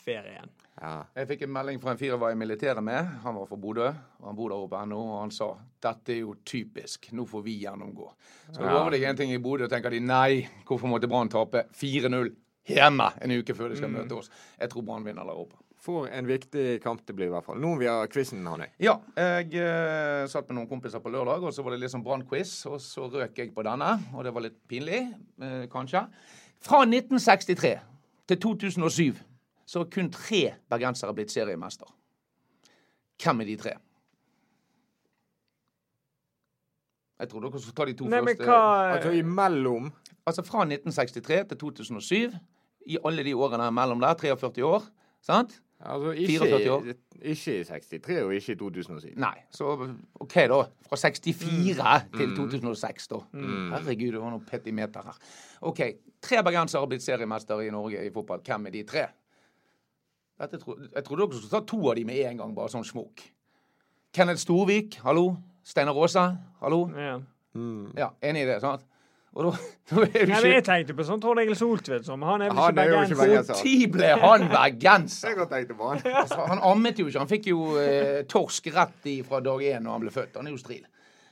ferien. 0.00 0.50
Ja. 0.80 1.04
Jeg 1.14 1.28
fikk 1.28 1.42
en 1.44 1.52
melding 1.52 1.80
fra 1.82 1.92
en 1.92 1.98
fyr 2.00 2.14
jeg 2.14 2.20
var 2.22 2.32
i 2.32 2.38
militæret 2.40 2.80
med. 2.84 3.08
Han 3.24 3.34
var 3.36 3.46
fra 3.50 3.56
Bodø. 3.60 3.88
og 4.20 4.26
Han 4.30 4.36
bor 4.36 4.48
der 4.48 4.56
oppe 4.64 4.78
ennå. 4.80 4.96
Og 5.12 5.18
han 5.20 5.30
sa 5.34 5.50
dette 5.84 6.14
er 6.14 6.20
jo 6.22 6.34
typisk. 6.44 7.10
Nå 7.12 7.26
får 7.28 7.42
vi 7.44 7.58
gjennomgå. 7.64 8.06
Så 8.52 8.60
Ja. 8.62 8.72
lover 8.72 8.90
deg 8.96 9.02
en 9.04 9.16
ting 9.16 9.30
i 9.32 9.38
Bodø, 9.38 9.68
tenker 9.68 9.90
de 9.90 10.00
nei, 10.00 10.48
hvorfor 10.64 10.88
måtte 10.88 11.08
Brann 11.08 11.28
tape 11.28 11.66
4-0 11.74 12.32
hjemme 12.66 13.12
en 13.20 13.30
uke 13.30 13.54
før 13.54 13.68
de 13.70 13.76
skal 13.76 13.90
møte 13.90 14.12
oss? 14.16 14.30
Jeg 14.58 14.70
tror 14.70 14.82
Brann 14.86 15.04
vinner 15.04 15.24
der 15.24 15.36
oppe. 15.36 15.56
For 15.80 16.06
en 16.08 16.26
viktig 16.26 16.82
kamp 16.82 17.06
det 17.06 17.14
blir, 17.16 17.26
i 17.26 17.30
hvert 17.30 17.44
fall. 17.44 17.56
Nå 17.56 17.78
vi 17.78 17.86
har 17.86 18.06
quizen, 18.06 18.44
Hanne. 18.46 18.66
Ja, 18.78 18.98
jeg 19.16 19.54
eh, 19.54 20.26
satt 20.28 20.46
med 20.48 20.56
noen 20.58 20.68
kompiser 20.68 21.00
på 21.00 21.08
lørdag, 21.10 21.42
og 21.42 21.52
så 21.54 21.62
var 21.64 21.70
det 21.72 21.80
litt 21.80 21.90
sånn 21.90 22.04
brannquiz. 22.04 22.66
Og 22.66 22.78
så 22.80 23.08
røk 23.10 23.34
jeg 23.36 23.54
på 23.54 23.62
denne, 23.64 23.98
og 24.14 24.24
det 24.24 24.32
var 24.34 24.42
litt 24.42 24.58
pinlig, 24.68 25.14
eh, 25.40 25.66
kanskje. 25.72 26.06
Fra 26.60 26.84
1963 26.84 27.78
til 28.28 28.36
2007 28.36 29.16
så 29.70 29.84
har 29.84 29.90
kun 29.94 30.08
tre 30.10 30.42
bergensere 30.70 31.14
blitt 31.14 31.30
seriemester. 31.30 31.86
Hvem 33.22 33.42
er 33.44 33.50
de 33.52 33.56
tre? 33.60 33.74
Jeg 37.20 37.28
tror 37.30 37.44
dere 37.44 37.60
skal 37.60 37.76
ta 37.76 37.86
de 37.86 37.94
to 37.98 38.08
Nei, 38.08 38.22
første. 38.24 38.46
hva 38.48 38.60
Altså 38.96 39.12
imellom 39.18 39.90
Altså 40.26 40.42
fra 40.46 40.64
1963 40.64 41.48
til 41.50 41.58
2007. 41.58 42.38
I 42.86 42.98
alle 43.04 43.24
de 43.24 43.34
årene 43.34 43.70
mellom 43.74 44.00
der, 44.00 44.14
43 44.14 44.64
år. 44.64 44.84
Sant? 45.24 45.60
Altså 45.80 46.12
44 46.16 46.72
år. 46.72 46.84
ikke, 47.20 47.60
i 47.60 47.64
63 47.64 48.22
og 48.22 48.34
ikke 48.34 48.52
i 48.52 48.56
2007. 48.56 49.14
Nei, 49.20 49.36
så 49.50 49.72
OK, 50.20 50.34
da. 50.52 50.60
Fra 50.88 50.96
64 50.96 52.10
til 52.16 52.34
2006, 52.36 53.08
da. 53.08 53.20
Herregud, 53.32 54.12
det 54.12 54.20
var 54.20 54.34
noe 54.34 54.44
petimeter 54.48 55.08
her. 55.08 55.18
OK. 55.68 55.80
Tre 56.20 56.42
bergensere 56.44 56.82
har 56.84 56.88
blitt 56.90 57.04
seriemester 57.04 57.64
i 57.64 57.70
Norge 57.72 58.04
i 58.06 58.12
fotball. 58.12 58.42
Hvem 58.44 58.66
er 58.68 58.76
de 58.76 58.84
tre? 58.84 59.06
Dette 60.40 60.60
tro, 60.62 60.76
jeg 60.80 61.04
trodde 61.04 61.26
dere 61.26 61.36
skulle 61.40 61.52
ta 61.52 61.60
to 61.68 61.80
av 61.90 61.98
de 61.98 62.04
med 62.08 62.22
en 62.30 62.38
gang, 62.40 62.52
bare 62.56 62.72
sånn 62.72 62.86
smokk. 62.86 63.20
Kenneth 64.16 64.40
Storvik, 64.40 64.96
hallo. 65.04 65.34
Steinar 65.66 65.98
Aase, 66.00 66.22
hallo. 66.62 66.86
Ja. 66.96 67.18
Ja, 67.98 68.08
enig 68.24 68.46
i 68.46 68.48
det, 68.48 68.60
sant? 68.62 68.86
Og 69.30 69.44
da, 69.46 69.50
da 69.90 70.06
er 70.08 70.26
du 70.26 70.32
ikke 70.34 70.50
jeg 70.56 70.64
tenkte 70.66 70.94
på 70.98 71.04
sånn 71.06 71.20
Trond 71.22 71.38
Egil 71.38 71.54
Soltvedt 71.58 72.06
som 72.08 72.22
Han 72.26 72.42
er 72.42 72.50
vel 72.50 72.58
Han 72.58 72.72
ikke 72.72 72.82
er 72.82 72.88
jo 72.90 73.02
ikke 73.04 73.18
bergenser? 73.20 73.60
Når 73.60 73.92
ble 73.94 74.08
han 74.24 74.46
bergenser? 74.50 75.36
Jeg 75.36 75.38
har 75.38 75.76
på 75.78 75.90
han. 75.92 76.02
Altså, 76.24 76.38
han 76.50 76.62
ammet 76.66 76.98
jo 76.98 77.06
ikke. 77.06 77.20
Han 77.22 77.30
fikk 77.30 77.46
jo 77.52 77.60
eh, 77.78 78.24
torsk 78.30 78.66
rett 78.74 79.06
i 79.12 79.20
fra 79.26 79.38
dag 79.44 79.62
én 79.62 79.86
når 79.86 79.94
han 79.94 80.02
ble 80.06 80.14
født. 80.14 80.40
Han 80.40 80.50
er 80.50 80.56
jo 80.56 80.62
stril. 80.62 80.82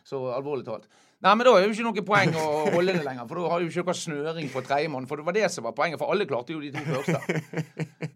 Så 0.06 0.20
alvorlig 0.30 0.68
talt. 0.68 0.86
Nei, 1.18 1.32
men 1.34 1.42
da 1.48 1.52
er 1.58 1.64
jo 1.64 1.72
ikke 1.74 1.82
noe 1.82 2.02
poeng 2.06 2.36
å 2.38 2.42
holde 2.70 2.92
det 2.94 3.02
lenger, 3.02 3.24
for 3.26 3.40
da 3.40 3.48
har 3.50 3.62
du 3.62 3.66
ikke 3.66 3.82
noe 3.88 3.94
snøring 3.98 4.50
på 4.52 4.60
tredjemann. 4.62 5.08
For 5.10 5.18
det 5.18 5.24
var 5.26 5.34
det 5.34 5.48
som 5.50 5.64
var 5.66 5.74
poenget, 5.74 5.98
for 5.98 6.14
alle 6.14 6.28
klarte 6.30 6.54
jo 6.54 6.60
de 6.62 6.70
to 6.70 6.84
første. 6.86 7.40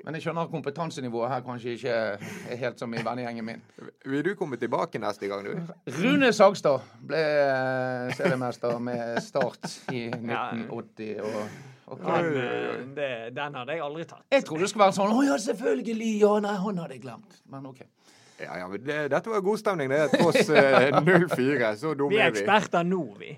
Men 0.04 0.14
jeg 0.14 0.26
skjønner 0.26 0.46
at 0.46 0.52
kompetansenivået 0.52 1.32
her 1.32 1.42
kanskje 1.46 1.74
ikke 1.74 1.96
er 1.96 2.60
helt 2.60 2.78
som 2.78 2.94
i 2.94 3.02
vennegjengen 3.02 3.48
min. 3.48 3.64
Vil 4.06 4.22
du 4.22 4.30
komme 4.38 4.58
tilbake 4.60 5.02
neste 5.02 5.26
gang, 5.30 5.42
du? 5.42 5.74
Rune 5.98 6.30
Sagstad 6.36 6.86
ble 7.10 7.24
seriemester 8.14 8.78
med 8.78 9.18
start 9.26 9.66
i 9.90 10.06
1980. 10.06 11.12
og... 11.26 11.60
Okay. 11.92 12.06
Han, 12.08 12.26
eh, 12.40 12.76
det, 12.96 13.08
den 13.36 13.56
hadde 13.58 13.74
jeg 13.74 13.82
aldri 13.84 14.04
tatt. 14.08 14.22
jeg 14.32 14.46
trodde 14.46 14.64
det 14.64 14.68
skulle 14.70 14.86
være 14.86 14.94
sånn 14.96 15.10
Å 15.12 15.24
ja, 15.26 15.34
selvfølgelig! 15.42 16.12
Ja, 16.22 16.30
nei, 16.40 16.54
han 16.62 16.78
hadde 16.80 16.96
jeg 16.96 17.02
glemt. 17.02 17.34
Men 17.52 17.66
OK. 17.68 17.82
Ja, 18.42 18.56
ja, 18.58 18.66
men 18.68 18.82
det, 18.84 18.96
Dette 19.12 19.30
var 19.30 19.40
god 19.46 19.58
stemning, 19.60 19.90
det. 19.92 19.98
er 20.00 20.08
Tross 20.18 20.48
eh, 20.50 20.90
0-4. 20.98 21.74
Så 21.78 21.94
dumme 21.94 22.10
Vi 22.10 22.16
Vi 22.16 22.22
er 22.22 22.30
eksperter 22.32 22.82
nå, 22.88 23.00
vi. 23.20 23.30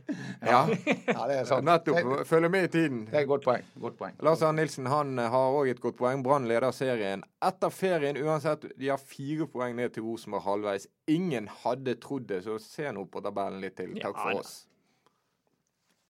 Ja, 0.43 0.62
Ja, 0.69 1.27
det 1.29 1.37
er 1.38 1.45
sant. 1.49 1.64
nettopp. 1.69 2.25
Følger 2.27 2.49
med 2.49 2.64
i 2.64 2.73
tiden. 2.73 3.05
det 3.11 3.14
er 3.14 3.21
et 3.27 3.29
godt 3.29 3.45
poeng. 3.45 3.62
Godt 3.81 3.99
poeng. 4.01 4.14
Lars 4.23 4.43
Arne 4.43 4.62
Nilsen 4.62 4.87
han 4.90 5.19
har 5.19 5.53
òg 5.61 5.69
et 5.75 5.81
godt 5.81 5.97
poeng. 6.01 6.23
Brann 6.25 6.49
leder 6.49 6.71
serien 6.73 7.23
etter 7.45 7.69
ferien 7.71 8.17
uansett. 8.25 8.64
De 8.81 8.88
har 8.88 8.99
fire 8.99 9.47
poeng 9.53 9.77
ned 9.77 9.93
til 9.95 10.03
Rosenborg 10.09 10.43
halvveis. 10.49 10.87
Ingen 11.09 11.49
hadde 11.64 11.95
trodd 12.01 12.27
det, 12.29 12.43
så 12.47 12.59
se 12.62 12.88
nå 12.93 13.05
på 13.12 13.21
tabellen 13.25 13.61
litt 13.61 13.77
til. 13.77 13.93
Takk 14.01 14.14
Ja, 14.17 14.23
for 14.23 14.31
da. 14.31 14.38
oss. 14.40 14.55